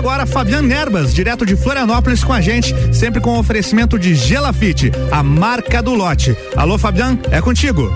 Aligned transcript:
agora, 0.00 0.24
Fabiano 0.24 0.66
Nerbas, 0.66 1.12
direto 1.12 1.44
de 1.44 1.54
Florianópolis 1.54 2.24
com 2.24 2.32
a 2.32 2.40
gente, 2.40 2.74
sempre 2.90 3.20
com 3.20 3.38
oferecimento 3.38 3.98
de 3.98 4.14
Gelafite, 4.14 4.90
a 5.10 5.22
marca 5.22 5.82
do 5.82 5.94
lote. 5.94 6.34
Alô, 6.56 6.78
Fabiano, 6.78 7.18
é 7.30 7.38
contigo. 7.42 7.92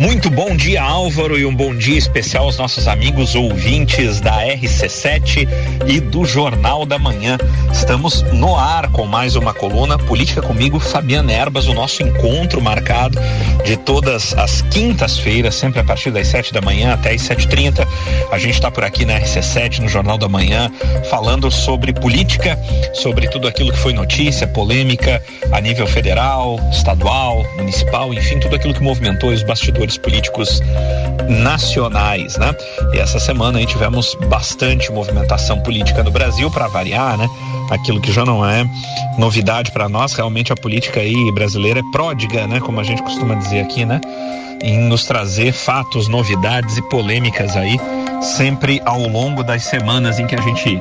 Muito 0.00 0.30
bom 0.30 0.56
dia, 0.56 0.82
Álvaro, 0.82 1.38
e 1.38 1.44
um 1.44 1.54
bom 1.54 1.74
dia 1.74 1.98
especial 1.98 2.44
aos 2.44 2.56
nossos 2.56 2.86
amigos 2.86 3.34
ouvintes 3.34 4.20
da 4.20 4.44
RC7 4.46 5.48
e 5.88 6.00
do 6.00 6.24
Jornal 6.24 6.86
da 6.86 6.98
Manhã. 6.98 7.36
Estamos 7.72 8.22
no 8.32 8.56
ar 8.56 8.90
com 8.90 9.06
mais 9.06 9.34
uma 9.34 9.52
coluna 9.52 9.98
Política 9.98 10.40
comigo, 10.40 10.78
Fabiana 10.78 11.32
Erbas, 11.32 11.66
o 11.66 11.74
nosso 11.74 12.02
encontro 12.02 12.60
marcado 12.60 13.18
de 13.64 13.76
todas 13.76 14.34
as 14.34 14.62
quintas-feiras, 14.62 15.56
sempre 15.56 15.80
a 15.80 15.84
partir 15.84 16.12
das 16.12 16.28
sete 16.28 16.52
da 16.52 16.60
manhã 16.60 16.94
até 16.94 17.12
as 17.12 17.22
sete 17.22 17.48
trinta. 17.48 17.86
A 18.30 18.38
gente 18.38 18.54
está 18.54 18.70
por 18.70 18.84
aqui 18.84 19.04
na 19.04 19.20
RC7, 19.20 19.80
no 19.80 19.88
Jornal 19.88 20.16
da 20.16 20.28
Manhã, 20.28 20.70
falando 21.10 21.27
sobre 21.50 21.92
política, 21.92 22.58
sobre 22.94 23.28
tudo 23.28 23.46
aquilo 23.46 23.70
que 23.70 23.78
foi 23.78 23.92
notícia, 23.92 24.46
polêmica 24.46 25.22
a 25.52 25.60
nível 25.60 25.86
federal, 25.86 26.58
estadual, 26.72 27.44
municipal, 27.56 28.12
enfim, 28.14 28.40
tudo 28.40 28.56
aquilo 28.56 28.72
que 28.72 28.82
movimentou 28.82 29.30
os 29.30 29.42
bastidores 29.42 29.98
políticos 29.98 30.62
nacionais, 31.28 32.38
né? 32.38 32.54
E 32.94 32.98
essa 32.98 33.20
semana 33.20 33.58
aí 33.58 33.66
tivemos 33.66 34.16
bastante 34.28 34.90
movimentação 34.90 35.60
política 35.60 36.02
no 36.02 36.10
Brasil 36.10 36.50
para 36.50 36.66
variar, 36.66 37.18
né? 37.18 37.28
Aquilo 37.70 38.00
que 38.00 38.10
já 38.10 38.24
não 38.24 38.44
é 38.44 38.64
novidade 39.18 39.70
para 39.70 39.88
nós, 39.88 40.14
realmente 40.14 40.52
a 40.52 40.56
política 40.56 41.00
aí 41.00 41.30
brasileira 41.32 41.80
é 41.80 41.82
pródiga, 41.92 42.46
né? 42.46 42.58
Como 42.58 42.80
a 42.80 42.84
gente 42.84 43.02
costuma 43.02 43.34
dizer 43.34 43.60
aqui, 43.60 43.84
né? 43.84 44.00
Em 44.62 44.78
nos 44.78 45.04
trazer 45.04 45.52
fatos, 45.52 46.08
novidades 46.08 46.78
e 46.78 46.82
polêmicas 46.88 47.54
aí, 47.54 47.78
sempre 48.22 48.80
ao 48.84 49.06
longo 49.06 49.44
das 49.44 49.64
semanas 49.64 50.18
em 50.18 50.26
que 50.26 50.34
a 50.34 50.40
gente 50.40 50.80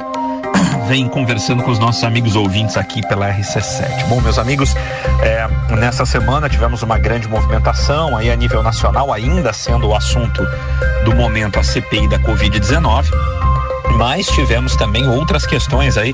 vem 0.88 1.08
conversando 1.08 1.64
com 1.64 1.72
os 1.72 1.80
nossos 1.80 2.04
amigos 2.06 2.36
ouvintes 2.36 2.78
aqui 2.78 3.06
pela 3.08 3.30
RC7. 3.30 4.08
Bom, 4.08 4.22
meus 4.22 4.40
amigos, 4.40 4.74
é, 5.22 5.76
nessa 5.76 6.06
semana 6.06 6.48
tivemos 6.48 6.82
uma 6.82 6.98
grande 6.98 7.28
movimentação 7.28 8.16
aí 8.16 8.32
a 8.32 8.36
nível 8.36 8.64
nacional, 8.64 9.12
ainda 9.12 9.52
sendo 9.52 9.90
o 9.90 9.96
assunto 9.96 10.42
do 11.04 11.14
momento 11.14 11.60
a 11.60 11.64
CPI 11.64 12.08
da 12.08 12.18
Covid-19 12.20 13.12
mas 13.98 14.28
tivemos 14.28 14.76
também 14.76 15.08
outras 15.08 15.46
questões 15.46 15.98
aí 15.98 16.14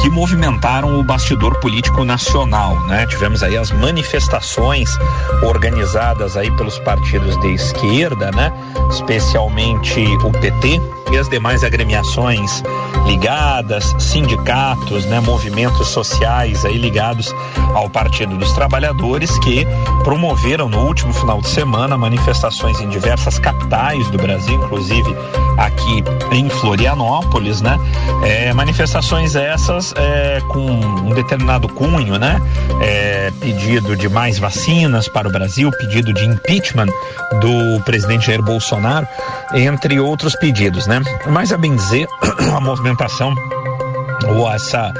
que 0.00 0.08
movimentaram 0.08 0.98
o 0.98 1.02
bastidor 1.02 1.58
político 1.60 2.04
nacional, 2.04 2.80
né? 2.86 3.06
Tivemos 3.06 3.42
aí 3.42 3.56
as 3.56 3.70
manifestações 3.72 4.88
organizadas 5.42 6.36
aí 6.36 6.50
pelos 6.56 6.78
partidos 6.78 7.38
de 7.40 7.54
esquerda, 7.54 8.30
né? 8.30 8.52
Especialmente 8.90 10.00
o 10.24 10.30
PT 10.30 10.80
e 11.12 11.18
as 11.18 11.28
demais 11.28 11.62
agremiações 11.62 12.62
ligadas, 13.06 13.94
sindicatos, 13.98 15.04
né, 15.06 15.20
movimentos 15.20 15.88
sociais 15.88 16.64
aí 16.64 16.78
ligados 16.78 17.34
ao 17.74 17.88
Partido 17.90 18.36
dos 18.36 18.52
Trabalhadores 18.52 19.36
que 19.40 19.66
promoveram 20.02 20.68
no 20.68 20.86
último 20.86 21.12
final 21.12 21.40
de 21.40 21.48
semana 21.48 21.96
manifestações 21.98 22.80
em 22.80 22.88
diversas 22.88 23.38
capitais 23.38 24.08
do 24.10 24.18
Brasil, 24.18 24.54
inclusive 24.54 25.14
aqui 25.56 26.04
em 26.32 26.48
Florianópolis, 26.48 27.60
né? 27.60 27.78
É, 28.22 28.52
manifestações 28.52 29.34
essas 29.34 29.92
é, 29.96 30.40
com 30.48 30.70
um 30.70 31.14
determinado 31.14 31.68
cunho, 31.68 32.18
né? 32.18 32.40
É, 32.80 33.32
pedido 33.40 33.96
de 33.96 34.08
mais 34.08 34.38
vacinas 34.38 35.08
para 35.08 35.28
o 35.28 35.32
Brasil, 35.32 35.70
pedido 35.72 36.12
de 36.12 36.24
impeachment 36.24 36.88
do 37.40 37.82
presidente 37.84 38.26
Jair 38.26 38.42
Bolsonaro, 38.42 39.06
entre 39.54 40.00
outros 40.00 40.34
pedidos, 40.36 40.86
né? 40.86 41.00
Mas 41.26 41.52
a 41.52 41.56
bem 41.56 41.74
dizer, 41.74 42.06
a 42.54 42.60
movimentação 42.60 43.34
ou 44.28 44.50
essa 44.50 44.92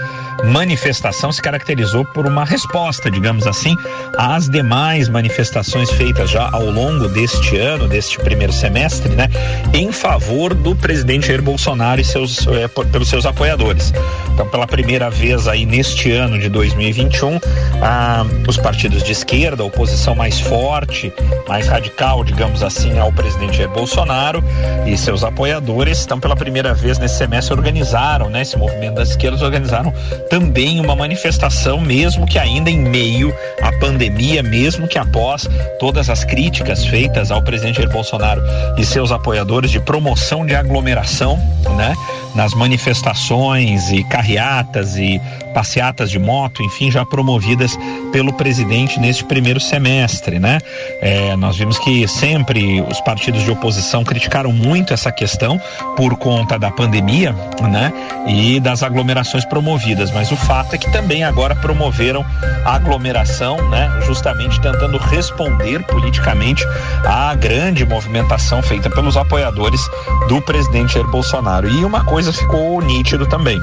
manifestação 0.51 1.33
se 1.33 1.41
caracterizou 1.41 2.05
por 2.05 2.27
uma 2.27 2.45
resposta, 2.45 3.11
digamos 3.11 3.47
assim, 3.47 3.77
às 4.17 4.49
demais 4.49 5.09
manifestações 5.09 5.91
feitas 5.91 6.31
já 6.31 6.49
ao 6.53 6.71
longo 6.71 7.09
deste 7.09 7.57
ano, 7.57 7.89
deste 7.89 8.19
primeiro 8.19 8.53
semestre, 8.53 9.15
né, 9.15 9.29
em 9.73 9.93
favor 9.93 10.55
do 10.55 10.75
presidente 10.77 11.29
Jair 11.29 11.43
Bolsonaro 11.43 12.01
e 12.01 12.05
seus 12.05 12.47
por, 12.75 12.87
pelos 12.87 13.09
seus 13.09 13.27
apoiadores. 13.27 13.93
Então, 14.33 14.49
pela 14.49 14.67
primeira 14.67 15.11
vez 15.11 15.47
aí 15.47 15.65
neste 15.65 16.11
ano 16.11 16.39
de 16.39 16.49
2021, 16.49 17.39
ah, 17.83 18.25
os 18.49 18.57
partidos 18.57 19.03
de 19.03 19.13
esquerda, 19.13 19.63
a 19.63 19.67
oposição 19.67 20.15
mais 20.15 20.41
forte, 20.41 21.13
mais 21.49 21.69
radical, 21.69 22.25
digamos 22.25 22.63
assim, 22.63 22.99
ao 22.99 23.13
presidente 23.13 23.57
Jair 23.59 23.71
Bolsonaro 23.71 24.43
e 24.87 24.97
seus 24.97 25.23
apoiadores, 25.23 25.99
estão 25.99 26.19
pela 26.19 26.35
primeira 26.35 26.75
vez 26.75 26.99
nesse 26.99 27.17
semestre 27.17 27.55
organizaram, 27.55 28.29
né, 28.29 28.43
esse 28.43 28.59
movimento 28.59 28.95
das 28.95 29.11
esquerdas 29.11 29.43
organizaram 29.43 29.93
também 30.35 30.81
uma 30.81 30.97
manifestação, 30.97 31.81
mesmo 31.81 32.27
que 32.27 32.41
ainda 32.41 32.69
em 32.69 32.81
meio 32.81 33.33
à 33.63 33.71
pandemia, 33.79 34.43
mesmo 34.43 34.89
que 34.89 34.99
após 34.99 35.49
todas 35.79 36.11
as 36.11 36.25
críticas 36.25 36.85
feitas 36.85 37.31
ao 37.31 37.41
presidente 37.41 37.77
Jair 37.77 37.89
Bolsonaro 37.89 38.43
e 38.77 38.85
seus 38.85 39.13
apoiadores 39.13 39.71
de 39.71 39.79
promoção 39.79 40.45
de 40.45 40.57
aglomeração, 40.57 41.39
né? 41.77 41.95
Nas 42.35 42.53
manifestações 42.55 43.91
e 43.91 44.03
carreatas 44.05 44.97
e 44.97 45.21
passeatas 45.55 46.11
de 46.11 46.19
moto, 46.19 46.63
enfim, 46.63 46.91
já 46.91 47.05
promovidas 47.05 47.79
pelo 48.13 48.33
presidente 48.33 48.99
neste 48.99 49.25
primeiro 49.25 49.61
semestre, 49.61 50.39
né? 50.39 50.59
É, 51.01 51.37
nós 51.37 51.57
vimos 51.57 51.79
que 51.79 52.07
sempre 52.09 52.81
os 52.83 53.01
partidos 53.01 53.43
de 53.43 53.51
oposição 53.51 54.03
criticaram 54.03 54.53
muito 54.53 54.93
essa 54.93 55.13
questão 55.13 55.61
por 55.97 56.17
conta 56.17 56.59
da 56.59 56.71
pandemia, 56.71 57.33
né? 57.63 57.93
E 58.27 58.59
das 58.59 58.83
aglomerações 58.83 59.45
promovidas, 59.45 60.11
mas 60.11 60.33
o 60.33 60.37
fato 60.37 60.75
é 60.75 60.79
que 60.79 60.91
também 60.91 61.23
agora 61.23 61.55
promoveram 61.55 62.25
a 62.65 62.75
aglomeração, 62.75 63.57
né? 63.71 63.89
Justamente 64.07 64.61
tentando 64.61 64.99
responder 64.99 65.85
politicamente 65.85 66.65
à 67.05 67.35
grande 67.35 67.87
movimentação 67.87 68.63
feita 68.63 68.91
pelos 68.91 69.17
apoiadores 69.17 69.81
do 70.29 70.41
presidente 70.43 70.95
Jair 70.95 71.07
Bolsonaro. 71.09 71.69
E 71.69 71.85
uma 71.85 72.05
coisa 72.05 72.24
ficou 72.33 72.81
nítido 72.81 73.27
também 73.27 73.61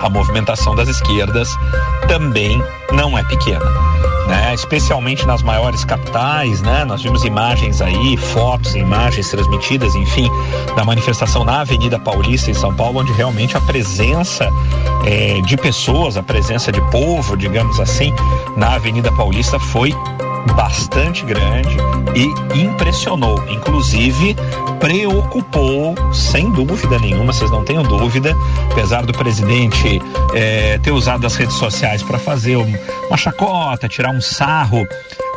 a 0.00 0.08
movimentação 0.08 0.74
das 0.74 0.88
esquerdas 0.88 1.56
também 2.08 2.62
não 2.92 3.16
é 3.16 3.22
pequena. 3.24 3.64
Né? 4.26 4.54
Especialmente 4.54 5.26
nas 5.26 5.42
maiores 5.42 5.84
capitais, 5.84 6.62
né? 6.62 6.84
Nós 6.84 7.02
vimos 7.02 7.24
imagens 7.24 7.82
aí, 7.82 8.16
fotos, 8.16 8.76
imagens 8.76 9.28
transmitidas, 9.28 9.94
enfim, 9.94 10.30
da 10.76 10.84
manifestação 10.84 11.44
na 11.44 11.60
Avenida 11.60 11.98
Paulista 11.98 12.50
em 12.50 12.54
São 12.54 12.74
Paulo, 12.74 13.00
onde 13.00 13.12
realmente 13.12 13.56
a 13.56 13.60
presença 13.60 14.48
é, 15.04 15.40
de 15.40 15.56
pessoas, 15.56 16.16
a 16.16 16.22
presença 16.22 16.70
de 16.70 16.80
povo, 16.90 17.36
digamos 17.36 17.80
assim, 17.80 18.14
na 18.56 18.74
Avenida 18.74 19.10
Paulista 19.12 19.58
foi 19.58 19.92
bastante 20.54 21.24
grande 21.24 21.76
e 22.14 22.62
impressionou, 22.62 23.42
inclusive 23.48 24.36
preocupou, 24.80 25.94
sem 26.12 26.50
dúvida 26.50 26.98
nenhuma, 26.98 27.32
vocês 27.32 27.50
não 27.50 27.64
tenham 27.64 27.82
dúvida, 27.82 28.34
apesar 28.72 29.04
do 29.04 29.12
presidente 29.12 30.00
é, 30.34 30.78
ter 30.78 30.90
usado 30.90 31.26
as 31.26 31.36
redes 31.36 31.54
sociais 31.56 32.02
para 32.02 32.18
fazer 32.18 32.56
uma 32.56 33.16
chacota, 33.16 33.88
tirar 33.88 34.10
um 34.10 34.20
sarro 34.20 34.86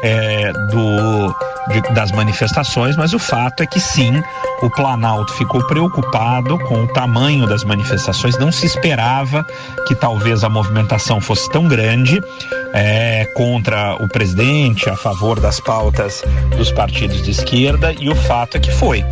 é, 0.01 0.51
do, 0.51 1.35
de, 1.71 1.93
das 1.93 2.11
manifestações, 2.11 2.95
mas 2.95 3.13
o 3.13 3.19
fato 3.19 3.63
é 3.63 3.65
que 3.65 3.79
sim, 3.79 4.21
o 4.61 4.69
Planalto 4.69 5.33
ficou 5.33 5.65
preocupado 5.67 6.57
com 6.59 6.83
o 6.83 6.87
tamanho 6.87 7.47
das 7.47 7.63
manifestações, 7.63 8.37
não 8.37 8.51
se 8.51 8.65
esperava 8.65 9.45
que 9.87 9.95
talvez 9.95 10.43
a 10.43 10.49
movimentação 10.49 11.21
fosse 11.21 11.49
tão 11.49 11.67
grande 11.67 12.21
é, 12.73 13.25
contra 13.35 13.95
o 13.95 14.07
presidente, 14.07 14.89
a 14.89 14.95
favor 14.95 15.39
das 15.39 15.59
pautas 15.59 16.23
dos 16.57 16.71
partidos 16.71 17.21
de 17.21 17.31
esquerda, 17.31 17.93
e 17.93 18.09
o 18.09 18.15
fato 18.15 18.57
é 18.57 18.59
que 18.59 18.71
foi. 18.71 19.03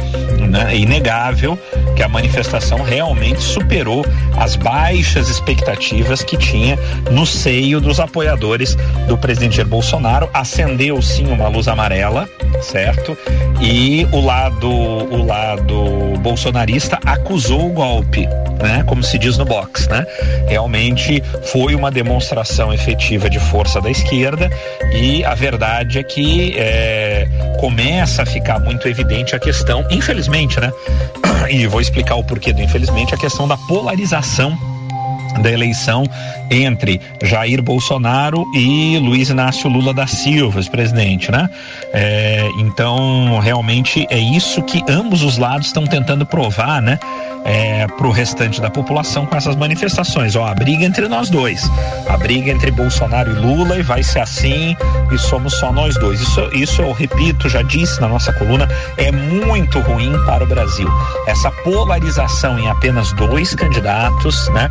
Né? 0.49 0.73
É 0.73 0.77
inegável 0.77 1.57
que 1.95 2.03
a 2.03 2.07
manifestação 2.07 2.81
realmente 2.81 3.41
superou 3.41 4.05
as 4.37 4.55
baixas 4.55 5.29
expectativas 5.29 6.23
que 6.23 6.37
tinha 6.37 6.77
no 7.11 7.25
seio 7.25 7.79
dos 7.79 7.99
apoiadores 7.99 8.75
do 9.07 9.17
presidente 9.17 9.57
Jair 9.57 9.67
Bolsonaro. 9.67 10.29
Acendeu 10.33 11.01
sim 11.01 11.27
uma 11.27 11.47
luz 11.47 11.67
amarela, 11.67 12.27
certo? 12.61 13.17
E 13.61 14.07
o 14.11 14.19
lado, 14.19 14.69
o 14.69 15.25
lado 15.25 16.17
bolsonarista 16.19 16.99
acusou 17.05 17.67
o 17.67 17.73
golpe, 17.73 18.27
né? 18.61 18.83
Como 18.87 19.03
se 19.03 19.17
diz 19.17 19.37
no 19.37 19.45
box, 19.45 19.87
né? 19.89 20.05
Realmente 20.47 21.21
foi 21.43 21.75
uma 21.75 21.91
demonstração 21.91 22.73
efetiva 22.73 23.29
de 23.29 23.39
força 23.39 23.81
da 23.81 23.89
esquerda 23.89 24.49
e 24.93 25.23
a 25.23 25.35
verdade 25.35 25.99
é 25.99 26.03
que 26.03 26.55
é, 26.57 27.27
começa 27.59 28.23
a 28.23 28.25
ficar 28.25 28.59
muito 28.59 28.87
evidente 28.87 29.35
a 29.35 29.39
questão, 29.39 29.85
infelizmente, 29.89 30.10
né? 30.59 30.71
E 31.49 31.67
vou 31.67 31.81
explicar 31.81 32.15
o 32.15 32.23
porquê 32.23 32.53
do 32.53 32.61
infelizmente, 32.61 33.13
a 33.13 33.17
questão 33.17 33.47
da 33.47 33.57
polarização 33.57 34.57
da 35.41 35.51
eleição 35.51 36.03
entre 36.49 36.99
Jair 37.23 37.61
Bolsonaro 37.61 38.45
e 38.55 38.97
Luiz 38.99 39.29
Inácio 39.29 39.69
Lula 39.69 39.93
da 39.93 40.07
Silva, 40.07 40.61
presidente, 40.69 41.31
né? 41.31 41.49
É, 41.93 42.49
então, 42.59 43.39
realmente 43.39 44.05
é 44.09 44.19
isso 44.19 44.61
que 44.63 44.83
ambos 44.89 45.23
os 45.23 45.37
lados 45.37 45.67
estão 45.67 45.85
tentando 45.85 46.25
provar, 46.25 46.81
né? 46.81 46.99
é, 47.45 47.87
para 47.87 48.07
o 48.07 48.11
restante 48.11 48.61
da 48.61 48.69
população 48.69 49.25
com 49.25 49.35
essas 49.35 49.55
manifestações. 49.55 50.35
Ó, 50.35 50.45
a 50.45 50.53
briga 50.53 50.85
entre 50.85 51.07
nós 51.07 51.29
dois, 51.29 51.69
a 52.07 52.17
briga 52.17 52.51
entre 52.51 52.71
Bolsonaro 52.71 53.31
e 53.31 53.33
Lula 53.33 53.77
e 53.79 53.81
vai 53.81 54.03
ser 54.03 54.19
assim 54.19 54.75
e 55.11 55.17
somos 55.17 55.53
só 55.59 55.71
nós 55.71 55.95
dois. 55.95 56.21
Isso, 56.21 56.49
isso 56.53 56.81
eu 56.81 56.91
repito, 56.91 57.49
já 57.49 57.61
disse 57.61 57.99
na 57.99 58.07
nossa 58.07 58.31
coluna, 58.33 58.67
é 58.97 59.11
muito 59.11 59.79
ruim 59.79 60.13
para 60.25 60.43
o 60.43 60.47
Brasil. 60.47 60.87
Essa 61.27 61.51
polarização 61.51 62.59
em 62.59 62.69
apenas 62.69 63.11
dois 63.13 63.55
candidatos, 63.55 64.47
né, 64.49 64.69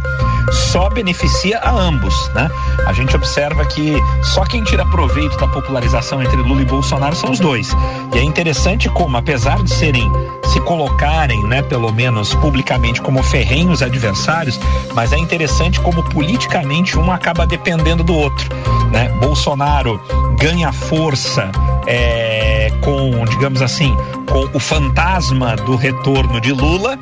só 0.50 0.88
beneficia 0.88 1.58
a 1.58 1.70
ambos, 1.70 2.14
né? 2.34 2.50
A 2.86 2.92
gente 2.92 3.14
observa 3.14 3.64
que 3.66 3.96
só 4.22 4.44
quem 4.44 4.62
tira 4.64 4.84
proveito 4.86 5.36
da 5.38 5.46
popularização 5.48 6.22
entre 6.22 6.36
Lula 6.36 6.62
e 6.62 6.64
Bolsonaro 6.64 7.14
são 7.14 7.30
os 7.30 7.38
dois. 7.38 7.74
E 8.14 8.18
é 8.18 8.22
interessante 8.22 8.88
como, 8.88 9.16
apesar 9.16 9.62
de 9.62 9.70
serem 9.70 10.10
se 10.52 10.60
colocarem, 10.62 11.40
né, 11.44 11.62
pelo 11.62 11.92
menos 11.92 12.34
publicamente 12.34 13.00
como 13.00 13.22
ferrenhos 13.22 13.82
adversários, 13.82 14.58
mas 14.94 15.12
é 15.12 15.18
interessante 15.18 15.80
como 15.80 16.02
politicamente 16.02 16.98
um 16.98 17.12
acaba 17.12 17.46
dependendo 17.46 18.02
do 18.02 18.14
outro, 18.14 18.48
né? 18.90 19.08
Bolsonaro 19.20 20.00
ganha 20.36 20.72
força 20.72 21.50
é, 21.86 22.72
com, 22.80 23.24
digamos 23.26 23.62
assim, 23.62 23.94
com 24.26 24.48
o 24.52 24.58
fantasma 24.58 25.54
do 25.56 25.76
retorno 25.76 26.40
de 26.40 26.52
Lula 26.52 26.98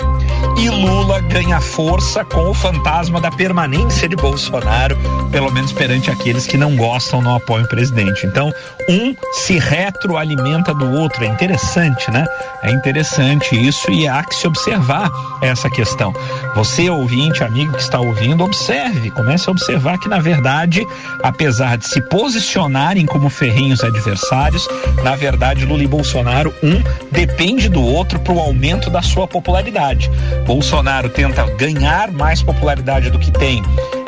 e 0.59 0.69
Lula 0.69 1.21
ganha 1.21 1.61
força 1.61 2.25
com 2.25 2.51
o 2.51 2.55
fantasma 2.55 3.21
da 3.21 3.31
permanência 3.31 4.09
de 4.09 4.17
Bolsonaro, 4.17 4.97
pelo 5.31 5.53
menos 5.53 5.73
perante 5.73 6.11
aqueles 6.11 6.49
que 6.49 6.57
não 6.57 6.75
gostam, 6.75 7.23
não 7.23 7.37
apoiam 7.37 7.65
o 7.65 7.69
presidente. 7.69 8.27
Então, 8.27 8.53
um 8.89 9.15
se 9.33 9.57
retroalimenta 9.59 10.75
do 10.75 10.91
outro. 10.93 11.23
É 11.23 11.29
interessante, 11.29 12.11
né? 12.11 12.27
É 12.63 12.73
interessante 12.73 13.55
isso 13.55 13.89
e 13.91 14.09
há 14.09 14.25
que 14.25 14.35
se 14.35 14.49
observar 14.49 15.09
essa 15.43 15.71
questão. 15.71 16.13
Você, 16.59 16.91
ouvinte, 16.91 17.45
amigo 17.45 17.73
que 17.73 17.81
está 17.81 18.01
ouvindo, 18.01 18.43
observe, 18.43 19.13
comece 19.13 19.49
a 19.49 19.53
observar 19.53 19.97
que, 19.97 20.09
na 20.09 20.19
verdade, 20.19 20.85
apesar 21.23 21.79
de 21.79 21.87
se 21.87 22.03
posicionarem 22.09 23.07
como 23.07 23.31
ferrenhos 23.31 23.85
adversários, 23.85 24.67
na 25.05 25.15
verdade, 25.15 25.65
Lula 25.65 25.85
e 25.85 25.87
Bolsonaro, 25.87 26.53
um 26.61 26.83
depende 27.13 27.69
do 27.69 27.81
outro 27.81 28.19
para 28.19 28.33
o 28.33 28.41
aumento 28.41 28.91
da 28.91 29.01
sua 29.01 29.29
popularidade. 29.29 30.11
Bolsonaro 30.45 31.09
tenta 31.09 31.45
ganhar 31.55 32.11
mais 32.11 32.43
popularidade 32.43 33.09
do 33.09 33.21
que 33.21 33.31
tem 33.31 33.63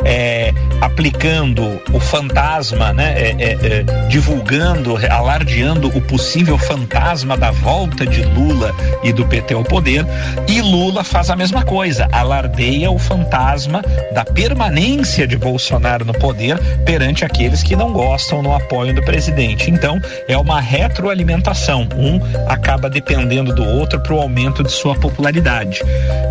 é, 0.04 0.52
aplicando 0.80 1.80
o 1.92 2.00
fantasma, 2.00 2.92
né, 2.92 3.14
é, 3.16 3.36
é, 3.38 3.52
é, 3.52 4.06
divulgando, 4.08 4.96
alardeando 5.10 5.88
o 5.88 6.00
possível 6.00 6.58
fantasma 6.58 7.36
da 7.36 7.50
volta 7.50 8.06
de 8.06 8.22
Lula 8.22 8.74
e 9.02 9.12
do 9.12 9.26
PT 9.26 9.54
ao 9.54 9.64
poder, 9.64 10.06
e 10.48 10.60
Lula 10.60 11.04
faz 11.04 11.30
a 11.30 11.36
mesma 11.36 11.64
coisa, 11.64 12.08
alardeia 12.12 12.90
o 12.90 12.98
fantasma 12.98 13.82
da 14.12 14.24
permanência 14.24 15.26
de 15.26 15.36
Bolsonaro 15.36 16.04
no 16.04 16.12
poder 16.12 16.58
perante 16.84 17.24
aqueles 17.24 17.62
que 17.62 17.76
não 17.76 17.92
gostam 17.92 18.42
no 18.42 18.54
apoio 18.54 18.94
do 18.94 19.02
presidente. 19.02 19.70
Então, 19.70 20.00
é 20.28 20.36
uma 20.36 20.60
retroalimentação. 20.60 21.88
Um 21.96 22.20
acaba 22.48 22.88
dependendo 22.88 23.54
do 23.54 23.64
outro 23.64 24.00
para 24.00 24.14
o 24.14 24.20
aumento 24.20 24.62
de 24.62 24.72
sua 24.72 24.94
popularidade. 24.94 25.80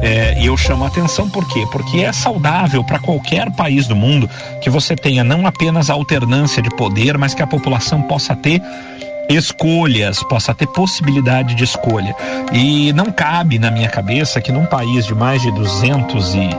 É, 0.02 0.40
e 0.42 0.46
eu 0.48 0.58
chamo 0.58 0.86
a 0.86 0.88
atenção 0.88 1.30
por 1.30 1.48
quê? 1.48 1.66
Porque 1.72 2.00
é 2.00 2.12
saudável 2.12 2.84
para 2.84 3.00
qualquer 3.00 3.52
país 3.60 3.88
do 3.88 3.96
mundo 3.96 4.30
que 4.62 4.70
você 4.70 4.96
tenha 4.96 5.22
não 5.22 5.46
apenas 5.46 5.90
alternância 5.90 6.64
de 6.64 6.70
poder, 6.78 7.18
mas 7.18 7.34
que 7.34 7.44
a 7.44 7.48
população 7.48 8.02
possa 8.04 8.34
ter 8.34 8.62
escolhas, 9.30 10.24
possa 10.24 10.56
ter 10.56 10.66
possibilidade 10.68 11.56
de 11.56 11.66
escolha. 11.66 12.16
E 12.54 12.94
não 12.94 13.12
cabe 13.12 13.60
na 13.60 13.70
minha 13.70 13.90
cabeça 13.90 14.40
que 14.40 14.50
num 14.50 14.66
país 14.66 15.06
de 15.06 15.14
mais 15.14 15.42
de 15.42 15.52
200 15.52 16.36
e 16.36 16.50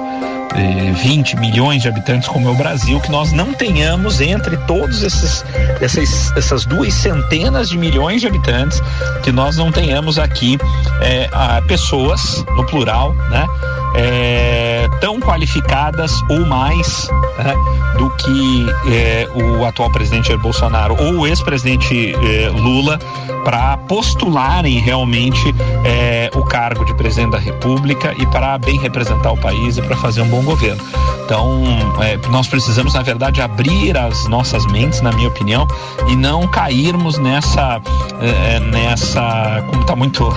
20 1.03 1.37
milhões 1.37 1.81
de 1.81 1.89
habitantes 1.89 2.29
como 2.29 2.49
é 2.49 2.53
o 2.53 2.55
Brasil, 2.55 3.01
que 3.01 3.11
nós 3.11 3.33
não 3.33 3.55
tenhamos 3.55 4.21
entre 4.21 4.57
todos 4.67 5.03
esses 5.03 5.45
essas, 5.81 6.37
essas 6.37 6.67
duas 6.67 6.93
centenas 6.93 7.71
de 7.71 7.79
milhões 7.79 8.21
de 8.21 8.27
habitantes, 8.27 8.83
que 9.23 9.33
nós 9.33 9.57
não 9.57 9.73
tenhamos 9.73 10.19
aqui 10.19 10.59
é, 11.01 11.29
pessoas, 11.63 12.45
no 12.57 12.67
plural, 12.67 13.15
né? 13.31 13.47
É, 13.95 14.89
tão 15.01 15.19
qualificadas 15.19 16.13
ou 16.29 16.47
mais 16.47 17.09
né, 17.39 17.55
do 17.99 18.11
que 18.11 18.67
é, 18.93 19.29
o 19.35 19.65
atual 19.65 19.91
presidente 19.91 20.29
Jair 20.29 20.41
Bolsonaro 20.41 20.97
ou 21.01 21.21
o 21.21 21.27
ex-presidente 21.27 22.15
é, 22.15 22.49
Lula 22.51 22.99
para 23.45 23.77
postularem 23.79 24.79
realmente 24.79 25.55
é, 25.85 26.31
o 26.35 26.45
cargo 26.45 26.85
de 26.85 26.95
presidente 26.95 27.33
da 27.33 27.39
República 27.39 28.15
e 28.19 28.27
para 28.27 28.59
bem 28.59 28.79
representar 28.79 29.33
o 29.33 29.37
país 29.37 29.77
e 29.77 29.83
para 29.83 29.97
fazer 29.97 30.21
um 30.21 30.29
bom 30.29 30.43
governo. 30.43 30.83
Então, 31.31 31.63
é, 32.03 32.17
nós 32.29 32.49
precisamos, 32.49 32.93
na 32.93 33.03
verdade, 33.03 33.41
abrir 33.41 33.97
as 33.97 34.27
nossas 34.27 34.67
mentes, 34.67 35.01
na 35.01 35.13
minha 35.13 35.29
opinião, 35.29 35.65
e 36.09 36.17
não 36.17 36.45
cairmos 36.49 37.19
nessa, 37.19 37.81
é, 38.21 38.59
nessa, 38.59 39.65
como 39.69 39.83
está 39.83 39.95
muito, 39.95 40.29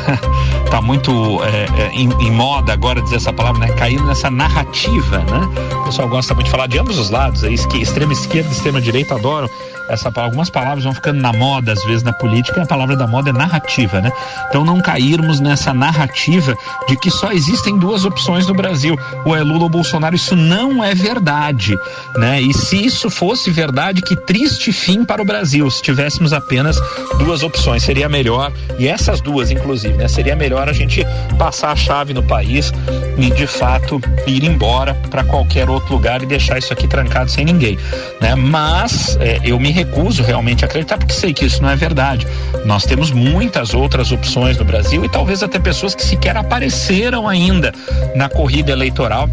tá 0.69 0.81
muito 0.81 1.11
é, 1.45 1.88
em, 1.94 2.07
em, 2.19 2.31
moda 2.31 2.73
agora 2.73 3.01
dizer 3.01 3.15
essa 3.15 3.33
palavra, 3.33 3.43
né? 3.60 3.68
Cair 3.74 4.01
nessa 4.04 4.30
narrativa, 4.30 5.18
né? 5.18 5.50
O 5.81 5.84
pessoal 5.86 6.07
gosta 6.07 6.34
muito 6.34 6.45
de 6.45 6.51
falar 6.51 6.68
de 6.68 6.78
ambos 6.78 6.98
os 6.98 7.10
lados, 7.10 7.44
aí, 7.44 7.56
extrema 7.56 8.13
esquerda 8.13 8.50
e 8.50 8.54
extrema 8.54 8.80
direita 8.80 9.16
adoram 9.16 9.50
essa 9.89 10.12
algumas 10.15 10.50
palavras 10.50 10.83
vão 10.83 10.94
ficando 10.94 11.19
na 11.19 11.33
moda 11.33 11.74
às 11.74 11.83
vezes 11.83 12.03
na 12.03 12.13
política 12.13 12.62
a 12.62 12.65
palavra 12.65 12.95
da 12.95 13.07
moda 13.07 13.30
é 13.30 13.33
narrativa, 13.33 14.01
né? 14.01 14.12
Então 14.50 14.63
não 14.63 14.80
cairmos 14.80 15.39
nessa 15.39 15.74
narrativa 15.74 16.56
de 16.88 16.95
que 16.97 17.09
só 17.09 17.31
existem 17.31 17.77
duas 17.77 18.06
opções 18.06 18.47
no 18.47 18.53
Brasil, 18.53 18.97
ou 19.25 19.35
é 19.35 19.41
Lula 19.41 19.63
ou 19.63 19.69
Bolsonaro, 19.69 20.15
isso 20.15 20.35
não 20.35 20.83
é 20.83 20.94
verdade, 20.95 21.77
né? 22.15 22.41
E 22.41 22.53
se 22.53 22.85
isso 22.85 23.09
fosse 23.09 23.51
verdade, 23.51 24.01
que 24.01 24.15
triste 24.15 24.71
fim 24.71 25.03
para 25.03 25.21
o 25.21 25.25
Brasil, 25.25 25.69
se 25.69 25.81
tivéssemos 25.81 26.33
apenas 26.33 26.79
duas 27.18 27.44
opções, 27.44 27.83
seria 27.83 28.07
melhor, 28.07 28.51
e 28.77 28.88
essas 28.88 29.21
duas 29.21 29.51
inclusive, 29.51 29.94
né? 29.95 30.07
Seria 30.07 30.36
melhor 30.36 30.69
a 30.69 30.74
gente 30.74 31.06
passar 31.38 31.71
a 31.71 31.75
chave 31.75 32.13
no 32.13 32.24
país 32.24 32.71
e 33.18 33.29
de 33.31 33.47
fato 33.47 34.00
ir 34.25 34.44
embora 34.44 34.94
para 35.09 35.24
qualquer 35.24 35.69
outro 35.69 35.94
lugar 35.94 36.21
e 36.21 36.25
deixar 36.25 36.57
isso 36.57 36.71
aqui 36.71 36.88
trancado 36.88 37.29
sem 37.29 37.45
ninguém, 37.45 37.77
né? 38.21 38.36
Mas 38.36 39.18
é, 39.19 39.39
eu 39.44 39.59
me 39.59 39.71
recuso 39.83 40.24
realmente 40.24 40.63
acreditar 40.63 40.97
porque 40.97 41.13
sei 41.13 41.33
que 41.33 41.45
isso 41.45 41.62
não 41.62 41.69
é 41.69 41.75
verdade. 41.75 42.25
Nós 42.65 42.85
temos 42.85 43.12
muitas 43.12 43.74
outras 43.74 44.12
opções 44.12 44.57
no 44.57 44.65
Brasil 44.65 45.03
e 45.03 45.09
talvez 45.09 45.44
até 45.44 45.59
pessoas 45.59 45.94
que 45.94 46.03
sequer 46.03 46.38
apareceram 46.38 47.27
ainda 47.27 47.74
na 48.15 48.30
corrida 48.30 48.72
eleitoral 48.72 49.29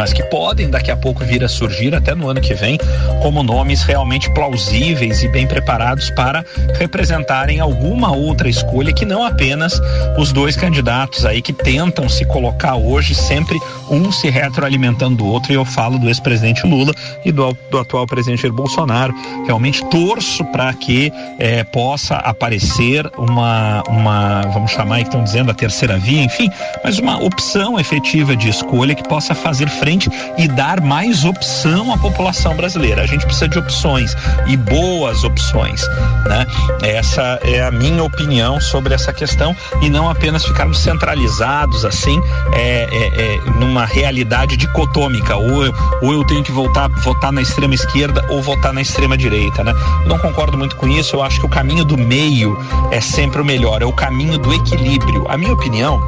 mas 0.00 0.14
que 0.14 0.22
podem 0.22 0.70
daqui 0.70 0.90
a 0.90 0.96
pouco 0.96 1.22
vir 1.26 1.44
a 1.44 1.48
surgir 1.48 1.94
até 1.94 2.14
no 2.14 2.26
ano 2.26 2.40
que 2.40 2.54
vem 2.54 2.78
como 3.20 3.42
nomes 3.42 3.82
realmente 3.82 4.32
plausíveis 4.32 5.22
e 5.22 5.28
bem 5.28 5.46
preparados 5.46 6.08
para 6.12 6.42
representarem 6.78 7.60
alguma 7.60 8.10
outra 8.10 8.48
escolha 8.48 8.94
que 8.94 9.04
não 9.04 9.22
apenas 9.22 9.78
os 10.16 10.32
dois 10.32 10.56
candidatos 10.56 11.26
aí 11.26 11.42
que 11.42 11.52
tentam 11.52 12.08
se 12.08 12.24
colocar 12.24 12.76
hoje 12.76 13.14
sempre 13.14 13.58
um 13.90 14.10
se 14.10 14.30
retroalimentando 14.30 15.16
do 15.16 15.26
outro 15.26 15.52
e 15.52 15.56
eu 15.56 15.66
falo 15.66 15.98
do 15.98 16.08
ex-presidente 16.08 16.66
Lula 16.66 16.94
e 17.24 17.32
do, 17.32 17.56
do, 17.70 17.78
atual 17.78 18.06
presidente 18.06 18.42
Jair 18.42 18.52
Bolsonaro 18.52 19.14
realmente 19.46 19.84
torço 19.86 20.44
para 20.46 20.72
que 20.74 21.12
eh, 21.38 21.64
possa 21.64 22.16
aparecer 22.16 23.10
uma 23.16 23.82
uma 23.88 24.42
vamos 24.52 24.70
chamar 24.70 24.96
aí 24.96 25.02
que 25.02 25.08
estão 25.08 25.24
dizendo 25.24 25.50
a 25.50 25.54
terceira 25.54 25.98
via 25.98 26.22
enfim 26.22 26.50
mas 26.82 26.98
uma 26.98 27.22
opção 27.22 27.78
efetiva 27.78 28.36
de 28.36 28.48
escolha 28.48 28.94
que 28.94 29.06
possa 29.08 29.34
fazer 29.34 29.68
frente 29.68 30.10
e 30.36 30.48
dar 30.48 30.80
mais 30.80 31.24
opção 31.24 31.92
à 31.92 31.98
população 31.98 32.54
brasileira. 32.56 33.02
A 33.02 33.06
gente 33.06 33.24
precisa 33.24 33.48
de 33.48 33.58
opções 33.58 34.16
e 34.46 34.56
boas 34.56 35.24
opções, 35.24 35.82
né? 36.26 36.46
Essa 36.82 37.38
é 37.42 37.62
a 37.62 37.70
minha 37.70 38.02
opinião 38.02 38.60
sobre 38.60 38.94
essa 38.94 39.12
questão 39.12 39.54
e 39.80 39.88
não 39.88 40.08
apenas 40.08 40.44
ficarmos 40.44 40.78
centralizados 40.78 41.84
assim 41.84 42.20
é, 42.52 42.88
é, 42.90 43.34
é, 43.34 43.50
numa 43.58 43.84
realidade 43.84 44.56
dicotômica 44.56 45.36
ou 45.36 45.64
eu, 45.64 45.74
ou 46.02 46.12
eu 46.12 46.24
tenho 46.24 46.42
que 46.42 46.52
voltar 46.52 46.88
votar 47.12 47.32
na 47.32 47.42
extrema 47.42 47.74
esquerda 47.74 48.24
ou 48.30 48.40
votar 48.40 48.72
na 48.72 48.80
extrema 48.80 49.16
direita, 49.16 49.64
né? 49.64 49.74
Não 50.06 50.16
concordo 50.18 50.56
muito 50.56 50.76
com 50.76 50.86
isso. 50.86 51.16
Eu 51.16 51.22
acho 51.22 51.40
que 51.40 51.46
o 51.46 51.48
caminho 51.48 51.84
do 51.84 51.98
meio 51.98 52.56
é 52.92 53.00
sempre 53.00 53.42
o 53.42 53.44
melhor, 53.44 53.82
é 53.82 53.84
o 53.84 53.92
caminho 53.92 54.38
do 54.38 54.54
equilíbrio. 54.54 55.26
A 55.28 55.36
minha 55.36 55.52
opinião 55.52 56.00